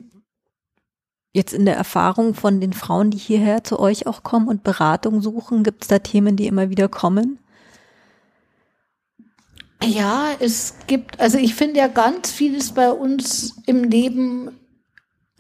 [1.32, 5.20] Jetzt in der Erfahrung von den Frauen, die hierher zu euch auch kommen und Beratung
[5.20, 7.38] suchen, gibt es da Themen, die immer wieder kommen?
[9.82, 14.59] Ja, es gibt, also ich finde ja ganz vieles bei uns im Leben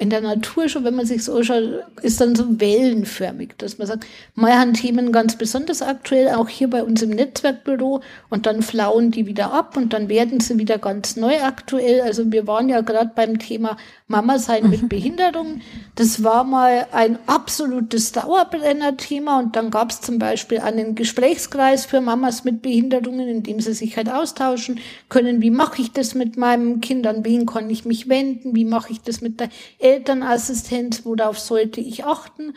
[0.00, 3.86] in der Natur schon, wenn man sich so schaut, ist dann so wellenförmig, dass man
[3.86, 8.62] sagt, mal haben Themen ganz besonders aktuell, auch hier bei uns im Netzwerkbüro, und dann
[8.62, 12.00] flauen die wieder ab und dann werden sie wieder ganz neu aktuell.
[12.00, 13.76] Also wir waren ja gerade beim Thema
[14.08, 14.88] Mama sein mit mhm.
[14.88, 15.60] Behinderung.
[15.96, 22.00] Das war mal ein absolutes Dauerbrenner-Thema und dann gab es zum Beispiel einen Gesprächskreis für
[22.00, 24.80] Mamas mit Behinderungen, in dem sie sich halt austauschen
[25.10, 25.42] können.
[25.42, 27.06] Wie mache ich das mit meinem Kind?
[27.06, 28.56] An wen kann ich mich wenden?
[28.56, 29.50] Wie mache ich das mit der
[29.90, 32.54] Elternassistenz, worauf sollte ich achten?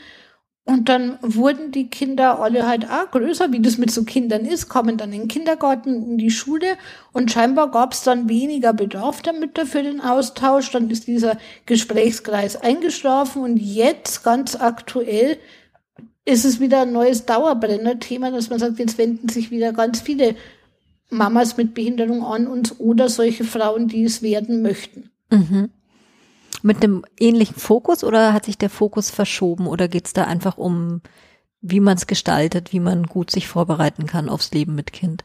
[0.66, 4.70] Und dann wurden die Kinder alle halt auch größer, wie das mit so Kindern ist,
[4.70, 6.78] kommen dann in den Kindergarten, in die Schule
[7.12, 10.72] und scheinbar gab es dann weniger Bedarf damit dafür den Austausch.
[10.72, 15.38] Dann ist dieser Gesprächskreis eingeschlafen und jetzt ganz aktuell
[16.24, 20.36] ist es wieder ein neues Dauerbrenner-Thema, dass man sagt, jetzt wenden sich wieder ganz viele
[21.10, 25.10] Mamas mit Behinderung an uns oder solche Frauen, die es werden möchten.
[25.30, 25.70] Mhm.
[26.64, 30.58] Mit einem ähnlichen Fokus oder hat sich der Fokus verschoben oder geht es da einfach
[30.58, 31.02] um,
[31.62, 35.24] wie man es gestaltet, wie man gut sich vorbereiten kann aufs Leben mit Kind?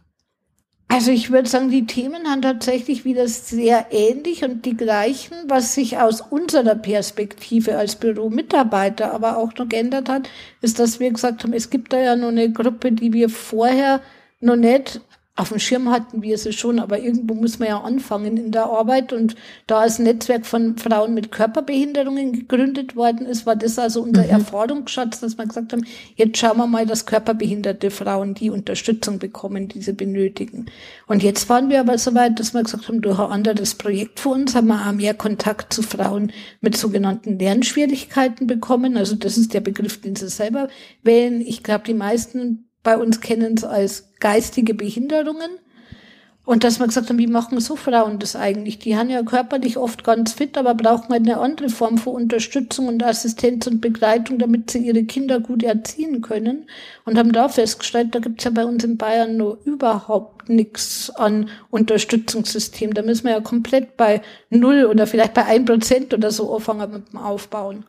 [0.91, 5.75] Also ich würde sagen, die Themen haben tatsächlich wieder sehr ähnlich und die gleichen, was
[5.75, 10.31] sich aus unserer Perspektive als Büromitarbeiter aber auch noch geändert hat,
[10.63, 14.01] ist, dass wir gesagt haben, es gibt da ja noch eine Gruppe, die wir vorher
[14.41, 15.03] noch nicht
[15.39, 18.65] auf dem Schirm hatten wir sie schon, aber irgendwo muss man ja anfangen in der
[18.65, 19.13] Arbeit.
[19.13, 19.37] Und
[19.69, 24.31] da als Netzwerk von Frauen mit Körperbehinderungen gegründet worden ist, war das also unser mhm.
[24.31, 25.87] Erfahrungsschatz, dass wir gesagt haben,
[26.17, 30.67] jetzt schauen wir mal, dass körperbehinderte Frauen die Unterstützung bekommen, die sie benötigen.
[31.07, 34.19] Und jetzt waren wir aber so weit, dass wir gesagt haben, durch ein anderes Projekt
[34.19, 38.97] für uns haben wir auch mehr Kontakt zu Frauen mit sogenannten Lernschwierigkeiten bekommen.
[38.97, 40.67] Also das ist der Begriff, den sie selber
[41.05, 41.41] wählen.
[41.41, 45.59] Ich glaube, die meisten bei uns kennen es als geistige Behinderungen.
[46.47, 48.79] Und dass wir gesagt haben, wie machen so Frauen das eigentlich?
[48.79, 52.89] Die haben ja körperlich oft ganz fit, aber brauchen halt eine andere Form von Unterstützung
[52.89, 56.65] und Assistenz und Begleitung, damit sie ihre Kinder gut erziehen können.
[57.05, 61.51] Und haben da festgestellt, da gibt's ja bei uns in Bayern nur überhaupt nichts an
[61.69, 62.95] Unterstützungssystem.
[62.95, 66.91] Da müssen wir ja komplett bei null oder vielleicht bei ein Prozent oder so anfangen
[66.91, 67.85] mit dem Aufbauen.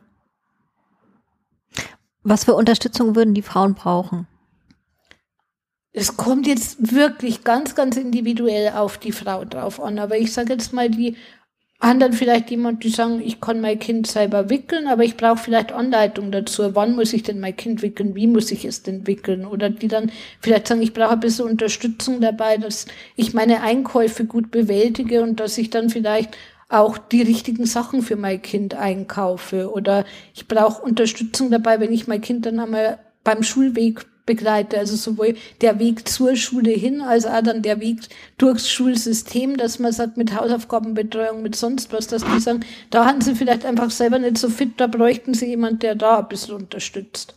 [2.22, 4.26] Was für Unterstützung würden die Frauen brauchen?
[5.92, 9.98] Es kommt jetzt wirklich ganz, ganz individuell auf die Frau drauf an.
[9.98, 11.16] Aber ich sage jetzt mal, die
[11.80, 15.72] anderen vielleicht jemand, die sagen, ich kann mein Kind selber wickeln, aber ich brauche vielleicht
[15.72, 16.74] Anleitung dazu.
[16.74, 18.14] Wann muss ich denn mein Kind wickeln?
[18.14, 19.46] Wie muss ich es denn wickeln?
[19.46, 22.86] Oder die dann vielleicht sagen, ich brauche ein bisschen Unterstützung dabei, dass
[23.16, 26.36] ich meine Einkäufe gut bewältige und dass ich dann vielleicht
[26.68, 29.72] auch die richtigen Sachen für mein Kind einkaufe.
[29.72, 34.78] Oder ich brauche Unterstützung dabei, wenn ich mein Kind dann einmal beim Schulweg begleite.
[34.78, 37.98] Also sowohl der Weg zur Schule hin, als auch dann der Weg
[38.38, 42.60] durchs Schulsystem, dass man sagt, mit Hausaufgabenbetreuung, mit sonst was, dass die sagen,
[42.90, 46.20] da haben sie vielleicht einfach selber nicht so fit, da bräuchten sie jemand, der da
[46.20, 47.34] ein bisschen unterstützt.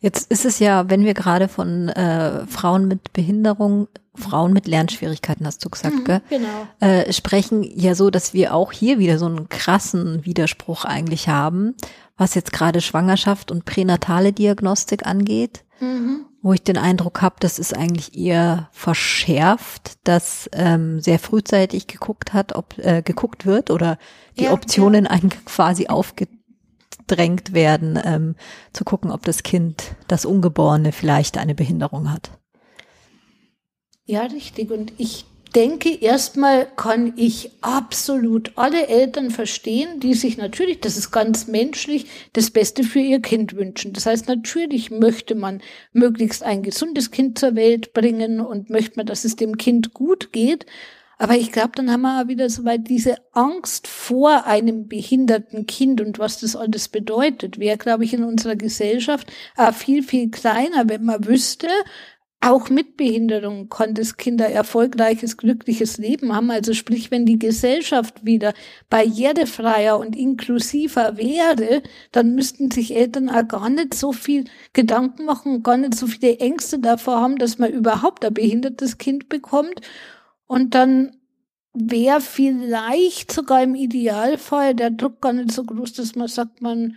[0.00, 5.46] Jetzt ist es ja, wenn wir gerade von äh, Frauen mit Behinderung, Frauen mit Lernschwierigkeiten,
[5.46, 6.20] hast du gesagt, mhm, gell?
[6.28, 6.68] Genau.
[6.80, 11.74] Äh, sprechen ja so, dass wir auch hier wieder so einen krassen Widerspruch eigentlich haben,
[12.16, 16.26] was jetzt gerade Schwangerschaft und pränatale Diagnostik angeht, mhm.
[16.42, 22.32] wo ich den Eindruck habe, das ist eigentlich eher verschärft, dass ähm, sehr frühzeitig geguckt
[22.32, 23.98] hat, ob äh, geguckt wird oder
[24.38, 25.10] die ja, Optionen ja.
[25.10, 28.34] eigentlich quasi aufgedrängt werden, ähm,
[28.72, 32.30] zu gucken, ob das Kind, das Ungeborene, vielleicht eine Behinderung hat.
[34.06, 34.70] Ja, richtig.
[34.70, 35.26] Und ich
[35.56, 42.06] denke, erstmal kann ich absolut alle Eltern verstehen, die sich natürlich, das ist ganz menschlich,
[42.34, 43.94] das Beste für ihr Kind wünschen.
[43.94, 45.62] Das heißt, natürlich möchte man
[45.94, 50.30] möglichst ein gesundes Kind zur Welt bringen und möchte man, dass es dem Kind gut
[50.30, 50.66] geht.
[51.18, 55.64] Aber ich glaube, dann haben wir auch wieder so weit diese Angst vor einem behinderten
[55.64, 60.30] Kind und was das alles bedeutet, wäre, glaube ich, in unserer Gesellschaft auch viel, viel
[60.30, 61.68] kleiner, wenn man wüsste,
[62.46, 66.50] auch mit Behinderung kann das Kinder erfolgreiches, glückliches Leben haben.
[66.50, 68.54] Also sprich, wenn die Gesellschaft wieder
[68.88, 71.82] barrierefreier und inklusiver wäre,
[72.12, 76.38] dann müssten sich Eltern auch gar nicht so viel Gedanken machen, gar nicht so viele
[76.38, 79.80] Ängste davor haben, dass man überhaupt ein behindertes Kind bekommt.
[80.46, 81.16] Und dann
[81.74, 86.96] wäre vielleicht sogar im Idealfall der Druck gar nicht so groß, dass man sagt, man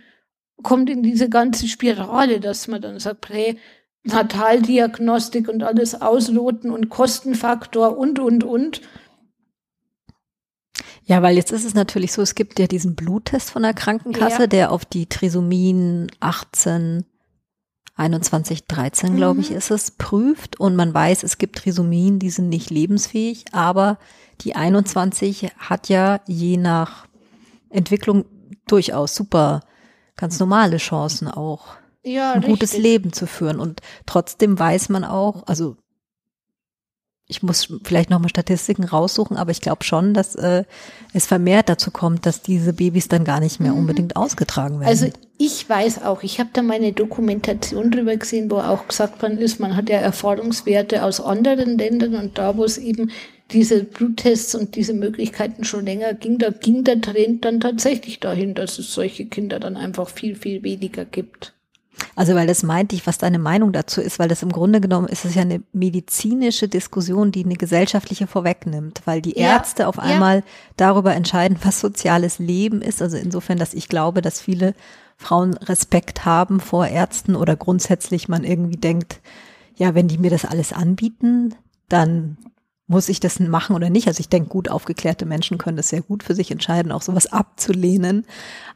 [0.62, 3.58] kommt in diese ganze Spirale, dass man dann sagt, hey,
[4.04, 8.80] Nataldiagnostik und alles ausloten und Kostenfaktor und, und, und.
[11.04, 14.42] Ja, weil jetzt ist es natürlich so, es gibt ja diesen Bluttest von der Krankenkasse,
[14.42, 14.46] ja.
[14.46, 17.04] der auf die Trisomien 18,
[17.96, 19.40] 21, 13, glaube mhm.
[19.40, 23.98] ich, ist es, prüft und man weiß, es gibt Trisomien, die sind nicht lebensfähig, aber
[24.42, 27.06] die 21 hat ja je nach
[27.68, 28.24] Entwicklung
[28.66, 29.60] durchaus super,
[30.16, 33.60] ganz normale Chancen auch ja, ein gutes Leben zu führen.
[33.60, 35.76] Und trotzdem weiß man auch, also
[37.30, 40.64] ich muss vielleicht nochmal Statistiken raussuchen, aber ich glaube schon, dass äh,
[41.14, 43.78] es vermehrt dazu kommt, dass diese Babys dann gar nicht mehr mhm.
[43.78, 44.88] unbedingt ausgetragen werden.
[44.88, 45.06] Also
[45.38, 49.60] ich weiß auch, ich habe da meine Dokumentation drüber gesehen, wo auch gesagt worden ist,
[49.60, 53.12] man hat ja Erfahrungswerte aus anderen Ländern und da, wo es eben
[53.52, 58.54] diese Bluttests und diese Möglichkeiten schon länger ging, da ging der Trend dann tatsächlich dahin,
[58.54, 61.54] dass es solche Kinder dann einfach viel, viel weniger gibt.
[62.16, 65.08] Also weil das meinte ich, was deine Meinung dazu ist, weil das im Grunde genommen
[65.08, 69.98] ist es ja eine medizinische Diskussion, die eine gesellschaftliche vorwegnimmt, weil die Ärzte ja, auf
[69.98, 70.44] einmal ja.
[70.76, 73.02] darüber entscheiden, was soziales Leben ist.
[73.02, 74.74] Also insofern, dass ich glaube, dass viele
[75.16, 79.20] Frauen Respekt haben vor Ärzten oder grundsätzlich man irgendwie denkt,
[79.76, 81.54] ja, wenn die mir das alles anbieten,
[81.88, 82.36] dann
[82.90, 84.08] muss ich das machen oder nicht?
[84.08, 87.32] Also ich denke, gut aufgeklärte Menschen können das sehr gut für sich entscheiden, auch sowas
[87.32, 88.26] abzulehnen.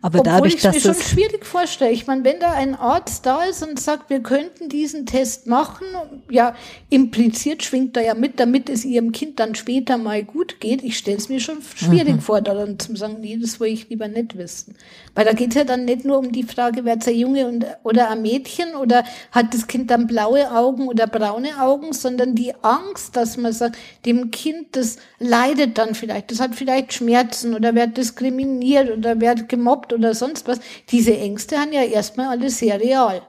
[0.02, 1.90] Aber Obwohl dadurch, dass ich mir schon schwierig vorstelle.
[1.90, 5.86] Ich meine, wenn da ein Arzt da ist und sagt, wir könnten diesen Test machen,
[6.30, 6.54] ja,
[6.90, 10.84] impliziert schwingt da ja mit, damit es ihrem Kind dann später mal gut geht.
[10.84, 12.20] Ich stelle es mir schon schwierig mhm.
[12.20, 14.76] vor, da dann zu sagen, nee, das will ich lieber nicht wissen.
[15.14, 17.66] Weil da geht es ja dann nicht nur um die Frage, wer ein Junge und,
[17.84, 22.54] oder ein Mädchen oder hat das Kind dann blaue Augen oder braune Augen, sondern die
[22.62, 27.74] Angst, dass man sagt, dem Kind, das leidet dann vielleicht, das hat vielleicht Schmerzen oder
[27.74, 30.58] wird diskriminiert oder wird gemobbt oder sonst was.
[30.90, 33.22] Diese Ängste haben ja erstmal alle sehr real.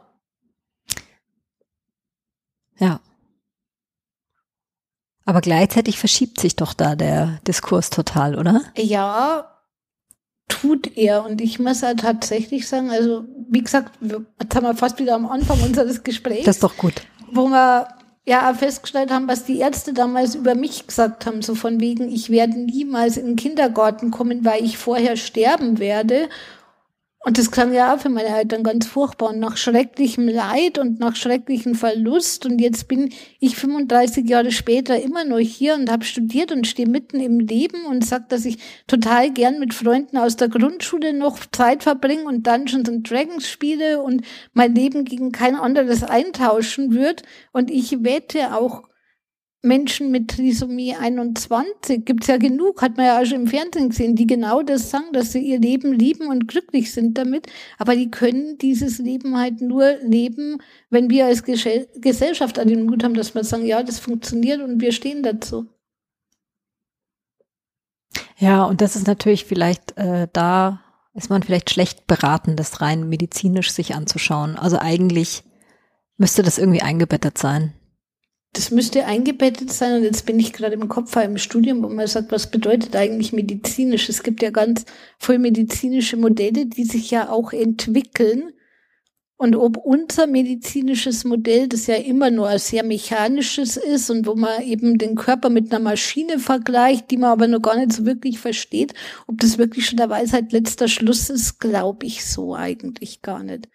[2.80, 3.00] Ja.
[5.26, 8.62] Aber gleichzeitig verschiebt sich doch da der Diskurs total, oder?
[8.78, 9.55] Ja,
[10.48, 11.26] tut er.
[11.26, 15.28] Und ich muss ja tatsächlich sagen, also wie gesagt, jetzt haben wir fast wieder am
[15.28, 16.46] Anfang unseres Gesprächs.
[16.46, 16.94] Das ist doch gut.
[17.32, 17.88] Wo wir
[18.26, 22.30] ja festgestellt haben, was die Ärzte damals über mich gesagt haben, so von wegen, ich
[22.30, 26.30] werde niemals in den Kindergarten kommen, weil ich vorher sterben werde.
[27.28, 31.00] Und das klang ja auch für meine Eltern ganz furchtbar und nach schrecklichem Leid und
[31.00, 32.46] nach schrecklichem Verlust.
[32.46, 36.88] Und jetzt bin ich 35 Jahre später immer noch hier und habe studiert und stehe
[36.88, 41.40] mitten im Leben und sag, dass ich total gern mit Freunden aus der Grundschule noch
[41.52, 44.22] Zeit verbringe und Dungeons and Dragons spiele und
[44.54, 47.24] mein Leben gegen kein anderes eintauschen würde.
[47.52, 48.84] Und ich wette auch,
[49.66, 54.16] Menschen mit Trisomie 21 gibt's ja genug, hat man ja auch schon im Fernsehen gesehen,
[54.16, 58.10] die genau das sagen, dass sie ihr Leben lieben und glücklich sind damit, aber die
[58.10, 63.36] können dieses Leben halt nur leben, wenn wir als Gesellschaft an den Mut haben, dass
[63.36, 65.68] wir sagen, ja, das funktioniert und wir stehen dazu.
[68.38, 70.82] Ja, und das ist natürlich vielleicht äh, da
[71.14, 74.58] ist man vielleicht schlecht beraten, das rein medizinisch sich anzuschauen.
[74.58, 75.44] Also eigentlich
[76.18, 77.74] müsste das irgendwie eingebettet sein
[78.56, 82.08] das müsste eingebettet sein und jetzt bin ich gerade im Kopf im Studium, wo man
[82.08, 84.10] sagt, was bedeutet eigentlich medizinisch?
[84.10, 84.86] Es gibt ja ganz
[85.20, 88.54] voll medizinische Modelle, die sich ja auch entwickeln
[89.38, 94.36] Und ob unser medizinisches Modell, das ja immer nur ein sehr mechanisches ist und wo
[94.36, 98.06] man eben den Körper mit einer Maschine vergleicht, die man aber noch gar nicht so
[98.06, 98.94] wirklich versteht,
[99.28, 103.68] ob das wirklich schon der Weisheit letzter Schluss ist, glaube ich so eigentlich gar nicht.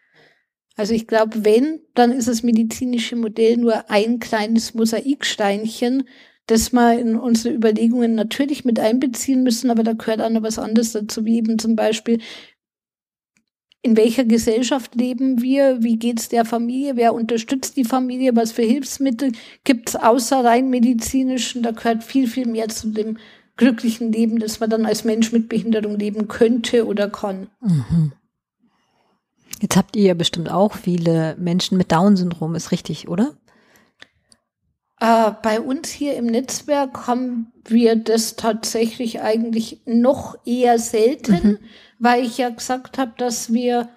[0.81, 6.05] Also ich glaube, wenn, dann ist das medizinische Modell nur ein kleines Mosaiksteinchen,
[6.47, 10.59] das wir in unsere Überlegungen natürlich mit einbeziehen müssen, aber da gehört auch noch was
[10.59, 12.19] anderes dazu, wie eben zum Beispiel,
[13.82, 18.62] in welcher Gesellschaft leben wir, wie geht's der Familie, wer unterstützt die Familie, was für
[18.62, 19.32] Hilfsmittel
[19.65, 23.19] gibt's außer rein medizinischen, da gehört viel, viel mehr zu dem
[23.59, 27.48] glücklichen Leben, das man dann als Mensch mit Behinderung leben könnte oder kann.
[27.61, 28.12] Mhm.
[29.60, 33.35] Jetzt habt ihr ja bestimmt auch viele Menschen mit Down-Syndrom, ist richtig, oder?
[35.01, 41.32] Äh, bei uns hier im Netzwerk haben wir das tatsächlich eigentlich noch eher selten.
[41.43, 41.59] Mhm
[42.01, 43.89] weil ich ja gesagt habe, dass wir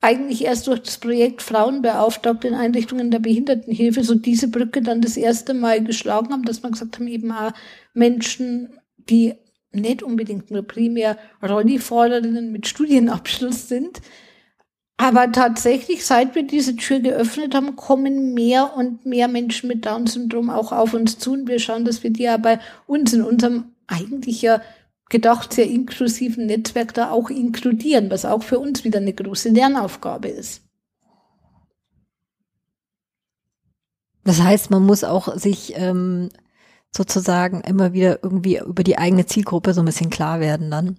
[0.00, 5.16] eigentlich erst durch das Projekt Frauenbeauftragte in Einrichtungen der Behindertenhilfe so diese Brücke dann das
[5.16, 7.52] erste Mal geschlagen haben, dass man gesagt haben, eben auch
[7.94, 9.34] Menschen, die
[9.72, 14.00] nicht unbedingt nur primär Rollifahrerinnen mit Studienabschluss sind,
[15.00, 20.50] aber tatsächlich, seit wir diese Tür geöffnet haben, kommen mehr und mehr Menschen mit Down-Syndrom
[20.50, 23.72] auch auf uns zu und wir schauen, dass wir die ja bei uns in unserem
[23.86, 24.60] eigentlich ja
[25.08, 30.28] gedacht sehr inklusiven Netzwerk da auch inkludieren, was auch für uns wieder eine große Lernaufgabe
[30.28, 30.62] ist.
[34.24, 36.28] Das heißt, man muss auch sich ähm,
[36.90, 40.98] sozusagen immer wieder irgendwie über die eigene Zielgruppe so ein bisschen klar werden dann.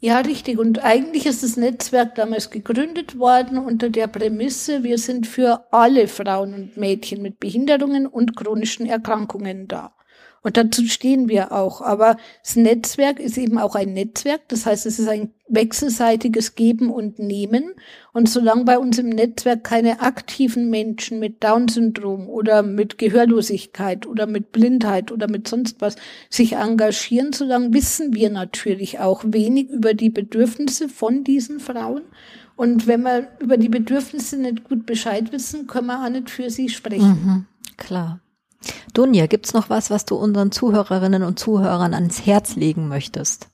[0.00, 0.58] Ja, richtig.
[0.58, 6.06] Und eigentlich ist das Netzwerk damals gegründet worden unter der Prämisse, wir sind für alle
[6.06, 9.97] Frauen und Mädchen mit Behinderungen und chronischen Erkrankungen da.
[10.42, 11.80] Und dazu stehen wir auch.
[11.80, 14.42] Aber das Netzwerk ist eben auch ein Netzwerk.
[14.48, 17.72] Das heißt, es ist ein wechselseitiges Geben und Nehmen.
[18.12, 24.26] Und solange bei uns im Netzwerk keine aktiven Menschen mit Down-Syndrom oder mit Gehörlosigkeit oder
[24.26, 25.96] mit Blindheit oder mit sonst was
[26.30, 32.02] sich engagieren, solange wissen wir natürlich auch wenig über die Bedürfnisse von diesen Frauen.
[32.56, 36.50] Und wenn wir über die Bedürfnisse nicht gut Bescheid wissen, können wir auch nicht für
[36.50, 37.06] sie sprechen.
[37.08, 37.46] Mhm,
[37.76, 38.20] klar.
[38.94, 43.48] Dunja, gibt's noch was, was du unseren Zuhörerinnen und Zuhörern ans Herz legen möchtest?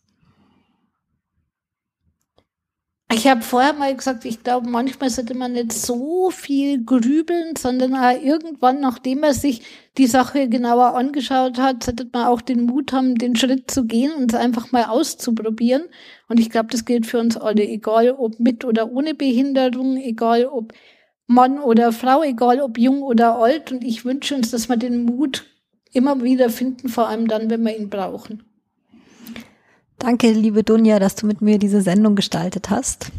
[3.12, 7.94] Ich habe vorher mal gesagt, ich glaube, manchmal sollte man nicht so viel grübeln, sondern
[7.94, 9.62] auch irgendwann, nachdem man sich
[9.98, 14.12] die Sache genauer angeschaut hat, sollte man auch den Mut haben, den Schritt zu gehen
[14.14, 15.84] und es einfach mal auszuprobieren.
[16.28, 20.46] Und ich glaube, das gilt für uns alle, egal ob mit oder ohne Behinderung, egal
[20.46, 20.72] ob
[21.26, 23.72] Mann oder Frau, egal ob jung oder alt.
[23.72, 25.46] Und ich wünsche uns, dass wir den Mut
[25.92, 28.42] immer wieder finden, vor allem dann, wenn wir ihn brauchen.
[29.98, 33.10] Danke, liebe Dunja, dass du mit mir diese Sendung gestaltet hast.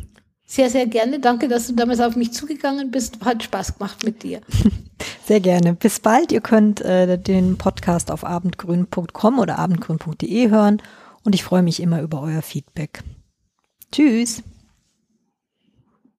[0.46, 1.20] Sehr, sehr gerne.
[1.20, 3.24] Danke, dass du damals auf mich zugegangen bist.
[3.26, 4.42] Hat Spaß gemacht mit dir.
[5.26, 5.74] Sehr gerne.
[5.74, 6.32] Bis bald.
[6.32, 10.82] Ihr könnt äh, den Podcast auf abendgrün.com oder abendgrün.de hören
[11.24, 13.04] und ich freue mich immer über euer Feedback.
[13.92, 14.44] Tschüss.